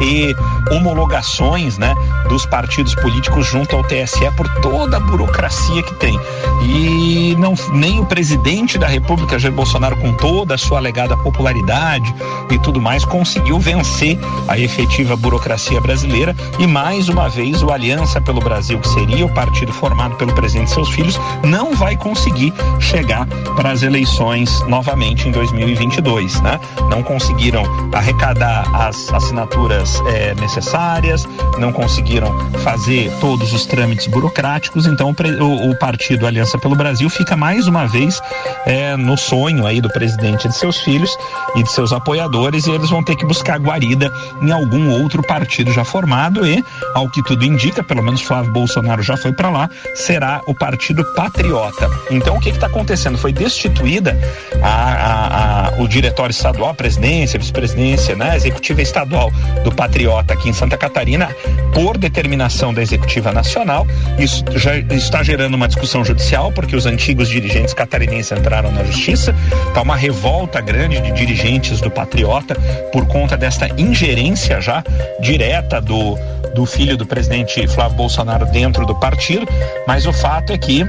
e 0.00 0.34
homologações 0.70 1.78
né, 1.78 1.94
dos 2.28 2.44
partidos 2.46 2.94
políticos 2.94 3.46
junto 3.46 3.76
ao 3.76 3.82
TSE 3.84 4.30
por 4.36 4.48
toda 4.60 4.96
a 4.96 5.00
burocracia 5.00 5.82
que 5.82 5.94
tem. 5.94 6.18
E 6.64 7.36
não, 7.38 7.54
nem 7.72 8.00
o 8.00 8.06
presidente 8.06 8.78
da 8.78 8.86
República, 8.86 9.38
Jair 9.38 9.54
Bolsonaro, 9.54 9.96
com 9.96 10.12
toda 10.14 10.54
a 10.54 10.58
sua 10.58 10.78
alegada 10.78 11.16
popularidade 11.16 12.14
e 12.50 12.58
tudo 12.58 12.80
mais, 12.80 13.04
conseguiu 13.04 13.58
vencer 13.58 14.18
a 14.48 14.58
efetiva 14.58 15.16
burocracia 15.16 15.80
brasileira 15.80 16.34
e 16.58 16.66
mais 16.66 17.08
uma 17.08 17.28
vez 17.28 17.62
o 17.62 17.70
Aliança 17.70 18.20
pelo 18.20 18.40
Brasil, 18.40 18.78
que 18.78 18.88
seria 18.88 19.26
o 19.26 19.32
partido 19.32 19.72
formado 19.72 20.16
pelo 20.16 20.34
presidente 20.34 20.68
e 20.68 20.74
seus 20.74 20.88
filhos, 20.90 21.20
não 21.42 21.74
vai 21.74 21.96
conseguir 21.96 22.52
chegar 22.80 23.26
para 23.54 23.70
as 23.70 23.82
eleições 23.82 24.60
novamente 24.66 25.28
em 25.28 25.30
2022, 25.30 26.40
né? 26.40 26.58
Não 26.90 27.02
conseguiram 27.02 27.62
arrecadar 27.92 28.64
as 28.74 28.95
assinaturas 29.12 30.00
é, 30.06 30.34
necessárias, 30.34 31.26
não 31.58 31.72
conseguiram 31.72 32.32
fazer 32.60 33.10
todos 33.20 33.52
os 33.52 33.66
trâmites 33.66 34.06
burocráticos, 34.06 34.86
então 34.86 35.14
o, 35.40 35.70
o 35.70 35.78
partido 35.78 36.26
Aliança 36.26 36.58
pelo 36.58 36.74
Brasil 36.74 37.08
fica 37.08 37.36
mais 37.36 37.66
uma 37.66 37.86
vez 37.86 38.20
é, 38.64 38.96
no 38.96 39.16
sonho 39.16 39.66
aí 39.66 39.80
do 39.80 39.88
presidente 39.90 40.46
e 40.46 40.48
de 40.48 40.56
seus 40.56 40.80
filhos 40.80 41.16
e 41.54 41.62
de 41.62 41.70
seus 41.70 41.92
apoiadores 41.92 42.66
e 42.66 42.70
eles 42.70 42.90
vão 42.90 43.02
ter 43.02 43.16
que 43.16 43.24
buscar 43.24 43.58
guarida 43.58 44.12
em 44.40 44.50
algum 44.50 44.90
outro 45.02 45.22
partido 45.22 45.72
já 45.72 45.84
formado 45.84 46.46
e, 46.46 46.64
ao 46.94 47.08
que 47.10 47.22
tudo 47.22 47.44
indica, 47.44 47.82
pelo 47.82 48.02
menos 48.02 48.22
Flávio 48.22 48.52
Bolsonaro 48.52 49.02
já 49.02 49.16
foi 49.16 49.32
para 49.32 49.50
lá, 49.50 49.70
será 49.94 50.42
o 50.46 50.54
Partido 50.54 51.04
Patriota. 51.14 51.88
Então 52.10 52.36
o 52.36 52.40
que 52.40 52.50
está 52.50 52.66
acontecendo? 52.66 53.18
Foi 53.18 53.32
destituída 53.32 54.16
a, 54.62 54.68
a, 54.68 55.68
a, 55.68 55.82
o 55.82 55.88
diretório 55.88 56.32
estadual, 56.32 56.70
a 56.70 56.74
presidência, 56.74 57.38
vice-presidência, 57.38 58.14
né, 58.14 58.36
executiva 58.36 58.82
estadual 58.86 59.30
do 59.62 59.72
Patriota 59.72 60.34
aqui 60.34 60.48
em 60.48 60.52
Santa 60.52 60.76
Catarina 60.76 61.28
por 61.74 61.98
determinação 61.98 62.72
da 62.72 62.80
executiva 62.80 63.32
nacional. 63.32 63.86
Isso 64.18 64.44
já 64.54 64.76
está 64.78 65.22
gerando 65.22 65.54
uma 65.54 65.68
discussão 65.68 66.04
judicial 66.04 66.52
porque 66.52 66.74
os 66.74 66.86
antigos 66.86 67.28
dirigentes 67.28 67.74
catarinenses 67.74 68.32
entraram 68.32 68.70
na 68.70 68.84
justiça. 68.84 69.34
Está 69.68 69.82
uma 69.82 69.96
revolta 69.96 70.60
grande 70.60 71.00
de 71.00 71.12
dirigentes 71.12 71.80
do 71.80 71.90
Patriota 71.90 72.54
por 72.92 73.06
conta 73.06 73.36
desta 73.36 73.68
ingerência 73.80 74.60
já 74.60 74.82
direta 75.20 75.80
do, 75.80 76.16
do 76.54 76.64
filho 76.64 76.96
do 76.96 77.06
presidente 77.06 77.66
Flávio 77.68 77.96
Bolsonaro 77.96 78.46
dentro 78.46 78.86
do 78.86 78.94
partido. 78.94 79.46
Mas 79.86 80.06
o 80.06 80.12
fato 80.12 80.52
é 80.52 80.58
que 80.58 80.84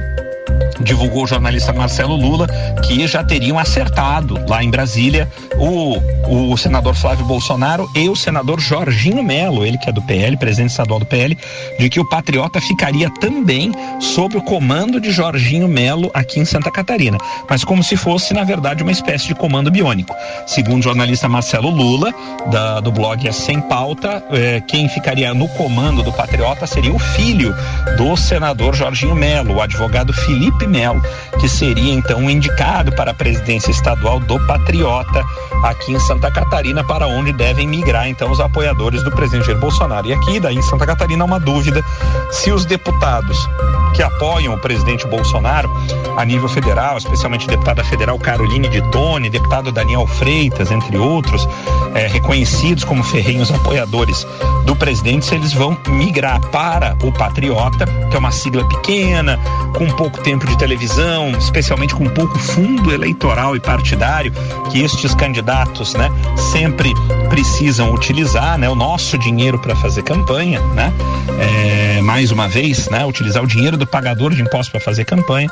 divulgou 0.80 1.24
o 1.24 1.26
jornalista 1.26 1.72
Marcelo 1.72 2.16
Lula 2.16 2.46
que 2.82 3.06
já 3.06 3.22
teriam 3.24 3.58
acertado 3.58 4.38
lá 4.48 4.62
em 4.62 4.70
Brasília 4.70 5.28
o, 5.56 6.52
o 6.52 6.56
senador 6.56 6.94
Flávio 6.94 7.24
Bolsonaro 7.24 7.88
e 7.94 8.08
o 8.08 8.16
senador 8.16 8.60
Jorginho 8.60 9.22
Melo, 9.22 9.66
ele 9.66 9.78
que 9.78 9.88
é 9.88 9.92
do 9.92 10.02
PL, 10.02 10.36
presidente 10.36 10.70
estadual 10.70 11.00
do 11.00 11.06
PL, 11.06 11.36
de 11.78 11.90
que 11.90 12.00
o 12.00 12.08
Patriota 12.08 12.60
ficaria 12.60 13.10
também 13.20 13.72
sob 14.00 14.36
o 14.36 14.42
comando 14.42 15.00
de 15.00 15.10
Jorginho 15.10 15.68
Melo 15.68 16.10
aqui 16.14 16.40
em 16.40 16.44
Santa 16.44 16.70
Catarina, 16.70 17.18
mas 17.48 17.64
como 17.64 17.82
se 17.82 17.96
fosse, 17.96 18.32
na 18.32 18.44
verdade, 18.44 18.82
uma 18.82 18.92
espécie 18.92 19.26
de 19.26 19.34
comando 19.34 19.70
biônico. 19.70 20.14
Segundo 20.46 20.80
o 20.80 20.82
jornalista 20.82 21.28
Marcelo 21.28 21.70
Lula, 21.70 22.14
da, 22.50 22.80
do 22.80 22.92
blog 22.92 23.26
É 23.26 23.32
Sem 23.32 23.60
Pauta, 23.60 24.22
eh, 24.30 24.62
quem 24.66 24.88
ficaria 24.88 25.34
no 25.34 25.48
comando 25.48 26.02
do 26.02 26.12
Patriota 26.12 26.66
seria 26.66 26.92
o 26.92 26.98
filho 26.98 27.54
do 27.96 28.16
senador 28.16 28.74
Jorginho 28.74 29.14
Melo, 29.14 29.56
o 29.56 29.60
advogado 29.60 30.12
Felipe 30.12 30.37
Melo, 30.66 31.02
que 31.40 31.48
seria 31.48 31.92
então 31.92 32.28
indicado 32.30 32.92
para 32.92 33.10
a 33.10 33.14
presidência 33.14 33.70
estadual 33.70 34.20
do 34.20 34.38
Patriota 34.46 35.24
aqui 35.64 35.92
em 35.92 36.00
Santa 36.00 36.30
Catarina, 36.30 36.84
para 36.84 37.06
onde 37.06 37.32
devem 37.32 37.66
migrar 37.66 38.08
então 38.08 38.30
os 38.30 38.40
apoiadores 38.40 39.02
do 39.02 39.10
presidente 39.10 39.46
Jair 39.46 39.58
Bolsonaro. 39.58 40.06
E 40.06 40.12
aqui, 40.12 40.40
daí 40.40 40.56
em 40.56 40.62
Santa 40.62 40.86
Catarina, 40.86 41.24
há 41.24 41.26
uma 41.26 41.40
dúvida 41.40 41.84
se 42.30 42.52
os 42.52 42.64
deputados 42.64 43.48
que 43.94 44.02
apoiam 44.02 44.54
o 44.54 44.58
presidente 44.58 45.06
Bolsonaro 45.06 45.68
a 46.16 46.24
nível 46.24 46.48
federal, 46.48 46.98
especialmente 46.98 47.46
deputada 47.46 47.82
federal 47.84 48.18
Caroline 48.18 48.68
de 48.68 48.80
Tone, 48.90 49.30
deputado 49.30 49.72
Daniel 49.72 50.06
Freitas, 50.06 50.70
entre 50.70 50.96
outros, 50.96 51.48
é, 51.94 52.06
reconhecidos 52.06 52.84
como 52.84 53.02
ferrenhos 53.02 53.50
apoiadores 53.50 54.26
do 54.64 54.76
presidente, 54.76 55.26
se 55.26 55.34
eles 55.34 55.52
vão 55.52 55.76
migrar 55.88 56.40
para 56.48 56.96
o 57.02 57.12
Patriota, 57.12 57.86
que 58.10 58.16
é 58.16 58.18
uma 58.18 58.30
sigla 58.30 58.66
pequena, 58.68 59.38
com 59.78 59.86
pouco 59.86 60.20
tempo 60.22 60.44
de 60.44 60.58
televisão, 60.58 61.30
especialmente 61.38 61.94
com 61.94 62.04
pouco 62.08 62.36
fundo 62.36 62.92
eleitoral 62.92 63.54
e 63.54 63.60
partidário 63.60 64.32
que 64.72 64.82
estes 64.82 65.14
candidatos, 65.14 65.94
né, 65.94 66.10
sempre 66.50 66.92
precisam 67.28 67.94
utilizar, 67.94 68.58
né, 68.58 68.68
o 68.68 68.74
nosso 68.74 69.16
dinheiro 69.16 69.56
para 69.56 69.76
fazer 69.76 70.02
campanha, 70.02 70.60
né, 70.74 70.92
é, 71.38 72.02
mais 72.02 72.32
uma 72.32 72.48
vez, 72.48 72.88
né, 72.88 73.06
utilizar 73.06 73.42
o 73.42 73.46
dinheiro 73.46 73.76
do 73.76 73.86
pagador 73.86 74.34
de 74.34 74.42
impostos 74.42 74.70
para 74.70 74.80
fazer 74.80 75.04
campanha. 75.04 75.48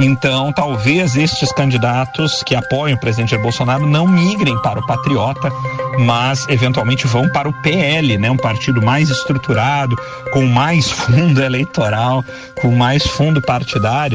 Então, 0.00 0.52
talvez 0.52 1.14
estes 1.14 1.52
candidatos 1.52 2.42
que 2.44 2.54
apoiam 2.54 2.96
o 2.96 3.00
presidente 3.00 3.30
Jair 3.30 3.42
Bolsonaro 3.42 3.86
não 3.86 4.06
migrem 4.06 4.56
para 4.62 4.80
o 4.80 4.86
Patriota, 4.86 5.52
mas 5.98 6.46
eventualmente 6.48 7.06
vão 7.06 7.28
para 7.28 7.48
o 7.48 7.52
PL, 7.62 8.16
né, 8.16 8.30
um 8.30 8.36
partido 8.36 8.80
mais 8.80 9.10
estruturado, 9.10 9.96
com 10.32 10.46
mais 10.46 10.90
fundo 10.90 11.42
eleitoral, 11.42 12.24
com 12.60 12.70
mais 12.74 13.06
fundo 13.06 13.42
partidário, 13.42 13.65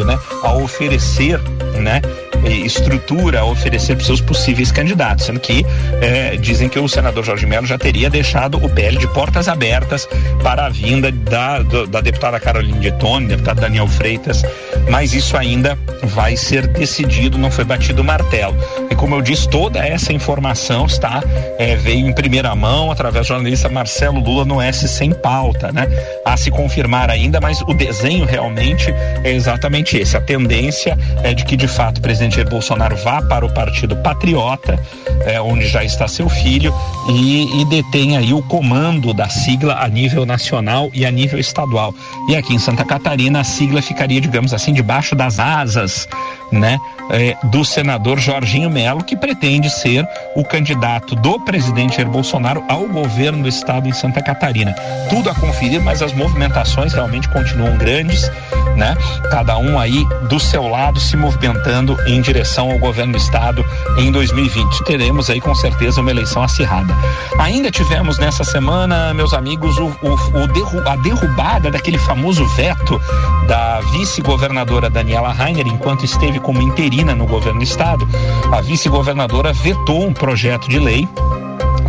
né, 0.05 0.17
a 0.43 0.53
oferecer, 0.53 1.39
né, 1.75 2.01
estrutura 2.49 3.41
a 3.41 3.45
oferecer 3.45 3.95
para 3.95 4.05
seus 4.05 4.21
possíveis 4.21 4.71
candidatos, 4.71 5.25
sendo 5.25 5.39
que 5.39 5.65
é, 6.01 6.35
dizem 6.37 6.67
que 6.67 6.79
o 6.79 6.87
senador 6.87 7.23
Jorge 7.23 7.45
Melo 7.45 7.67
já 7.67 7.77
teria 7.77 8.09
deixado 8.09 8.63
o 8.63 8.69
PL 8.69 8.97
de 8.97 9.07
portas 9.07 9.47
abertas 9.47 10.07
para 10.41 10.65
a 10.65 10.69
vinda 10.69 11.11
da, 11.11 11.59
da 11.61 12.01
deputada 12.01 12.39
Caroline 12.39 12.79
de 12.79 12.91
Tone, 12.93 13.27
deputado 13.27 13.61
Daniel 13.61 13.87
Freitas, 13.87 14.43
mas 14.89 15.13
isso 15.13 15.37
ainda 15.37 15.77
vai 16.03 16.35
ser 16.35 16.67
decidido, 16.67 17.37
não 17.37 17.51
foi 17.51 17.63
batido 17.63 18.01
o 18.01 18.05
martelo. 18.05 18.55
E 18.89 18.95
como 18.95 19.15
eu 19.15 19.21
disse, 19.21 19.47
toda 19.47 19.79
essa 19.85 20.11
informação 20.11 20.85
está 20.85 21.23
é, 21.57 21.75
veio 21.75 22.07
em 22.07 22.13
primeira 22.13 22.53
mão 22.55 22.91
através 22.91 23.25
do 23.25 23.29
jornalista 23.29 23.69
Marcelo 23.69 24.19
Lula 24.19 24.45
no 24.45 24.61
S 24.61 24.87
sem 24.87 25.11
pauta, 25.11 25.71
né? 25.71 25.87
A 26.25 26.35
se 26.35 26.49
confirmar 26.49 27.09
ainda, 27.09 27.39
mas 27.39 27.61
o 27.61 27.73
desenho 27.73 28.25
realmente 28.25 28.93
é 29.23 29.31
exatamente 29.31 29.97
esse. 29.97 30.17
A 30.17 30.21
tendência 30.21 30.97
é 31.23 31.33
de 31.33 31.45
que 31.45 31.55
de 31.55 31.67
fato 31.67 31.99
o 31.99 32.01
presidente 32.01 32.35
Jair 32.35 32.49
Bolsonaro 32.49 32.95
vá 32.97 33.21
para 33.21 33.45
o 33.45 33.53
Partido 33.53 33.95
Patriota, 33.97 34.79
é, 35.25 35.39
onde 35.39 35.67
já 35.67 35.83
está 35.83 36.07
seu 36.07 36.27
filho, 36.27 36.73
e, 37.09 37.61
e 37.61 37.65
detém 37.65 38.17
aí 38.17 38.33
o 38.33 38.41
comando 38.43 39.13
da 39.13 39.29
sigla 39.29 39.75
a 39.79 39.87
nível 39.87 40.25
nacional 40.25 40.89
e 40.93 41.05
a 41.05 41.11
nível 41.11 41.39
estadual. 41.39 41.93
E 42.27 42.35
aqui 42.35 42.53
em 42.53 42.59
Santa 42.59 42.83
Catarina 42.83 43.41
a 43.41 43.43
sigla 43.43 43.81
ficaria, 43.81 44.19
digamos 44.19 44.53
assim, 44.53 44.70
enfim, 44.71 44.73
debaixo 44.73 45.15
das 45.15 45.39
asas, 45.39 46.07
né, 46.51 46.79
é, 47.09 47.35
do 47.45 47.63
senador 47.63 48.19
Jorginho 48.19 48.69
Melo, 48.69 49.03
que 49.03 49.15
pretende 49.15 49.69
ser 49.69 50.05
o 50.35 50.43
candidato 50.43 51.15
do 51.15 51.39
presidente 51.39 51.97
Jair 51.97 52.09
Bolsonaro 52.09 52.63
ao 52.67 52.87
governo 52.87 53.43
do 53.43 53.49
estado 53.49 53.87
em 53.87 53.93
Santa 53.93 54.21
Catarina. 54.21 54.73
Tudo 55.09 55.29
a 55.29 55.35
conferir, 55.35 55.81
mas 55.81 56.01
as 56.01 56.13
movimentações 56.13 56.93
realmente 56.93 57.29
continuam 57.29 57.77
grandes, 57.77 58.29
né? 58.75 58.95
Cada 59.29 59.57
um 59.57 59.79
aí 59.79 60.05
do 60.29 60.39
seu 60.39 60.67
lado 60.67 60.99
se 60.99 61.15
movimentando 61.15 61.97
em 62.07 62.21
direção 62.21 62.71
ao 62.71 62.79
governo 62.79 63.13
do 63.13 63.17
estado 63.17 63.65
em 63.97 64.11
2020. 64.11 64.83
Teremos 64.83 65.29
aí 65.29 65.39
com 65.39 65.53
certeza 65.55 66.01
uma 66.01 66.11
eleição 66.11 66.43
acirrada. 66.43 66.93
Ainda 67.39 67.71
tivemos 67.71 68.17
nessa 68.17 68.43
semana, 68.43 69.13
meus 69.13 69.33
amigos, 69.33 69.77
o, 69.77 69.87
o, 70.01 70.43
o 70.43 70.47
derru 70.47 70.81
a 70.87 70.95
derrubada 70.95 71.69
daquele 71.69 71.97
famoso 71.97 72.45
veto 72.55 72.99
da 73.47 73.79
vice-governadora 73.91 74.89
Daniela 74.89 75.31
Rainer 75.31 75.67
enquanto 75.67 76.05
esteve 76.05 76.39
como 76.41 76.61
interina 76.61 77.15
no 77.15 77.25
governo 77.25 77.59
do 77.59 77.63
estado. 77.63 78.07
A 78.51 78.61
vice-governadora 78.61 79.53
vetou 79.53 80.05
um 80.05 80.13
projeto 80.13 80.67
de 80.69 80.79
lei 80.79 81.07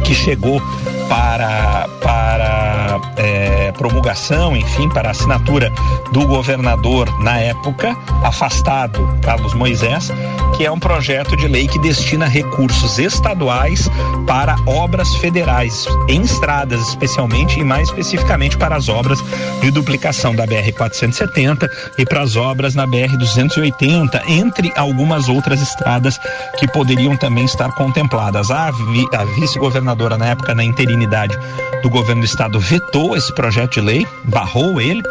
que 0.04 0.14
chegou 0.14 0.60
para, 1.08 1.88
para 2.02 3.00
é, 3.16 3.72
promulgação, 3.72 4.56
enfim, 4.56 4.88
para 4.88 5.10
assinatura 5.10 5.72
do 6.12 6.26
governador 6.26 7.08
na 7.20 7.38
época, 7.38 7.96
afastado, 8.22 9.08
Carlos 9.22 9.54
Moisés, 9.54 10.10
que 10.62 10.66
é 10.66 10.70
um 10.70 10.78
projeto 10.78 11.36
de 11.36 11.48
lei 11.48 11.66
que 11.66 11.76
destina 11.80 12.28
recursos 12.28 12.96
estaduais 12.96 13.90
para 14.28 14.54
obras 14.64 15.12
federais, 15.16 15.86
em 16.08 16.22
estradas 16.22 16.80
especialmente, 16.90 17.58
e 17.58 17.64
mais 17.64 17.88
especificamente 17.88 18.56
para 18.56 18.76
as 18.76 18.88
obras 18.88 19.18
de 19.60 19.72
duplicação 19.72 20.36
da 20.36 20.46
BR-470 20.46 21.68
e 21.98 22.04
para 22.04 22.20
as 22.20 22.36
obras 22.36 22.76
na 22.76 22.86
BR-280, 22.86 24.22
entre 24.28 24.72
algumas 24.76 25.28
outras 25.28 25.60
estradas 25.60 26.16
que 26.56 26.68
poderiam 26.68 27.16
também 27.16 27.44
estar 27.44 27.72
contempladas. 27.72 28.48
A, 28.52 28.70
vi, 28.70 29.04
a 29.12 29.24
vice-governadora, 29.40 30.16
na 30.16 30.26
época, 30.26 30.54
na 30.54 30.62
interina, 30.62 30.92
unanimidade 30.92 31.36
do 31.82 31.90
governo 31.90 32.22
do 32.22 32.24
estado 32.24 32.60
vetou 32.60 33.16
esse 33.16 33.34
projeto 33.34 33.72
de 33.72 33.80
lei, 33.80 34.06
barrou 34.24 34.80
ele 34.80 35.02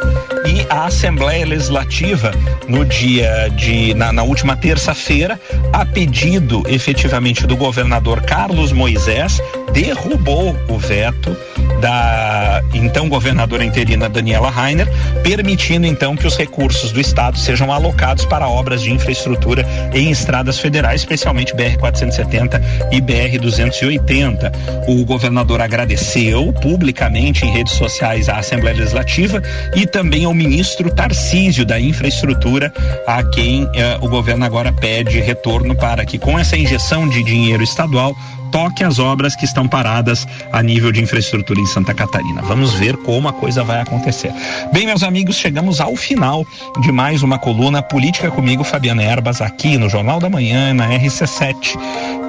e 0.45 0.65
a 0.69 0.85
Assembleia 0.85 1.45
Legislativa 1.45 2.31
no 2.67 2.85
dia 2.85 3.49
de 3.49 3.93
na, 3.93 4.13
na 4.13 4.23
última 4.23 4.55
terça-feira, 4.55 5.39
a 5.73 5.85
pedido 5.85 6.63
efetivamente 6.67 7.47
do 7.47 7.55
governador 7.55 8.21
Carlos 8.21 8.71
Moisés, 8.71 9.41
derrubou 9.73 10.55
o 10.69 10.77
veto 10.77 11.35
da 11.81 12.61
então 12.73 13.09
governadora 13.09 13.65
interina 13.65 14.07
Daniela 14.07 14.49
Rainer, 14.49 14.87
permitindo 15.23 15.85
então 15.85 16.15
que 16.15 16.27
os 16.27 16.37
recursos 16.37 16.91
do 16.91 17.01
estado 17.01 17.37
sejam 17.37 17.71
alocados 17.71 18.23
para 18.25 18.47
obras 18.47 18.81
de 18.81 18.91
infraestrutura 18.91 19.65
em 19.93 20.11
estradas 20.11 20.59
federais, 20.59 21.01
especialmente 21.01 21.55
BR 21.55 21.77
470 21.79 22.61
e 22.91 23.01
BR 23.01 23.39
280. 23.41 24.51
O 24.87 25.03
governador 25.03 25.59
agradeceu 25.59 26.53
publicamente 26.61 27.45
em 27.45 27.51
redes 27.51 27.73
sociais 27.73 28.29
à 28.29 28.37
Assembleia 28.37 28.77
Legislativa 28.77 29.41
e 29.75 29.85
também 29.85 30.25
ao 30.25 30.33
ministro 30.33 30.93
Tarcísio 30.93 31.65
da 31.65 31.79
Infraestrutura, 31.79 32.71
a 33.07 33.23
quem 33.23 33.67
eh, 33.75 33.97
o 34.01 34.07
governo 34.07 34.45
agora 34.45 34.71
pede 34.71 35.19
retorno 35.19 35.75
para 35.75 36.05
que 36.05 36.19
com 36.19 36.37
essa 36.37 36.55
injeção 36.55 37.09
de 37.09 37.23
dinheiro 37.23 37.63
estadual 37.63 38.15
toque 38.51 38.83
as 38.83 38.99
obras 38.99 39.35
que 39.35 39.45
estão 39.45 39.67
paradas 39.67 40.27
a 40.51 40.61
nível 40.61 40.91
de 40.91 41.01
infraestrutura 41.01 41.59
em 41.59 41.65
Santa 41.65 41.93
Catarina. 41.93 42.41
Vamos 42.41 42.73
ver 42.73 42.97
como 42.97 43.27
a 43.27 43.33
coisa 43.33 43.63
vai 43.63 43.81
acontecer. 43.81 44.31
Bem, 44.71 44.85
meus 44.85 45.03
amigos, 45.03 45.37
chegamos 45.37 45.79
ao 45.79 45.95
final 45.95 46.45
de 46.81 46.91
mais 46.91 47.23
uma 47.23 47.39
coluna 47.39 47.81
Política 47.81 48.29
comigo, 48.29 48.63
Fabiana 48.63 49.03
Erbas, 49.03 49.41
aqui 49.41 49.77
no 49.77 49.89
Jornal 49.89 50.19
da 50.19 50.29
Manhã, 50.29 50.73
na 50.73 50.89
RC7. 50.89 51.77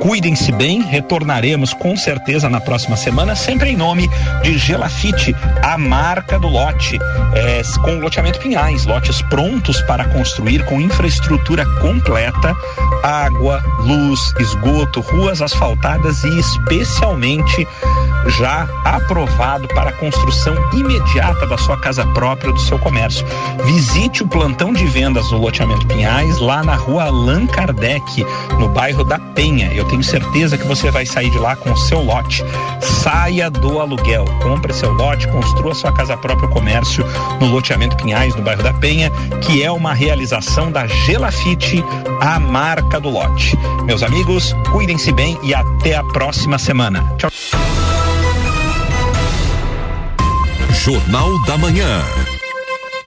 Cuidem-se 0.01 0.51
bem, 0.53 0.83
retornaremos 0.83 1.73
com 1.75 1.97
certeza 1.97 2.49
na 2.49 2.61
próxima 2.61 2.97
semana, 2.97 3.37
sempre 3.37 3.71
em 3.71 3.77
nome 3.77 4.09
de 4.43 4.59
Gelafite, 4.59 5.35
a 5.63 5.79
marca 5.79 6.39
do 6.39 6.49
lote, 6.49 6.99
é, 7.35 7.63
com 7.83 7.99
loteamento 8.01 8.39
Pinhais, 8.39 8.85
lotes 8.85 9.23
prontos 9.23 9.81
para 9.83 10.05
construir 10.07 10.65
com 10.65 10.81
infraestrutura 10.81 11.65
completa, 11.81 12.57
água, 13.03 13.63
luz, 13.81 14.35
esgoto, 14.41 15.01
ruas 15.01 15.41
asfaltadas 15.41 16.12
e 16.25 16.39
especialmente 16.39 17.67
já 18.29 18.69
aprovado 18.85 19.69
para 19.69 19.91
a 19.91 19.93
construção 19.93 20.55
imediata 20.73 21.47
da 21.47 21.59
sua 21.59 21.77
casa 21.79 22.05
própria 22.09 22.51
ou 22.51 22.55
do 22.55 22.61
seu 22.61 22.79
comércio. 22.79 23.27
Visite 23.65 24.23
o 24.23 24.27
plantão 24.27 24.73
de 24.73 24.85
vendas 24.87 25.31
no 25.31 25.39
loteamento 25.39 25.87
Pinhais, 25.87 26.39
lá 26.39 26.63
na 26.63 26.75
rua 26.75 27.05
Allan 27.05 27.47
Kardec, 27.47 28.25
no 28.59 28.69
bairro 28.69 29.05
da 29.05 29.19
Penha. 29.19 29.73
Eu 29.73 29.85
tenho 29.87 30.03
certeza 30.03 30.57
que 30.57 30.67
você 30.67 30.91
vai 30.91 31.07
sair 31.07 31.31
de 31.31 31.39
lá 31.39 31.57
com 31.57 31.73
o 31.73 31.77
seu 31.77 32.03
lote. 32.03 32.45
Saia 32.81 33.51
do 33.51 33.81
aluguel, 33.81 34.25
compre 34.43 34.73
seu 34.73 34.93
lote, 34.93 35.29
construa 35.29 35.75
sua 35.75 35.93
casa 35.93 36.17
própria 36.17 36.49
ou 36.49 36.55
comércio 36.55 37.05
no 37.41 37.47
loteamento 37.49 37.97
Pinhais, 37.97 38.35
no 38.35 38.43
bairro 38.43 38.63
da 38.63 38.73
Penha, 38.73 39.11
que 39.43 39.63
é 39.63 39.71
uma 39.71 39.93
realização 39.93 40.71
da 40.71 40.87
Gelafite, 40.87 41.85
a 42.21 42.39
marca 42.39 43.01
do 43.01 43.11
lote. 43.11 43.57
Meus 43.85 44.03
amigos, 44.03 44.55
cuidem-se 44.71 45.13
bem 45.13 45.39
e 45.43 45.55
até 45.55 45.97
a 45.97 46.05
próxima 46.05 46.59
semana. 46.59 47.03
Tchau. 47.19 47.31
Jornal 50.85 51.41
da 51.47 51.57
Manhã. 51.57 52.42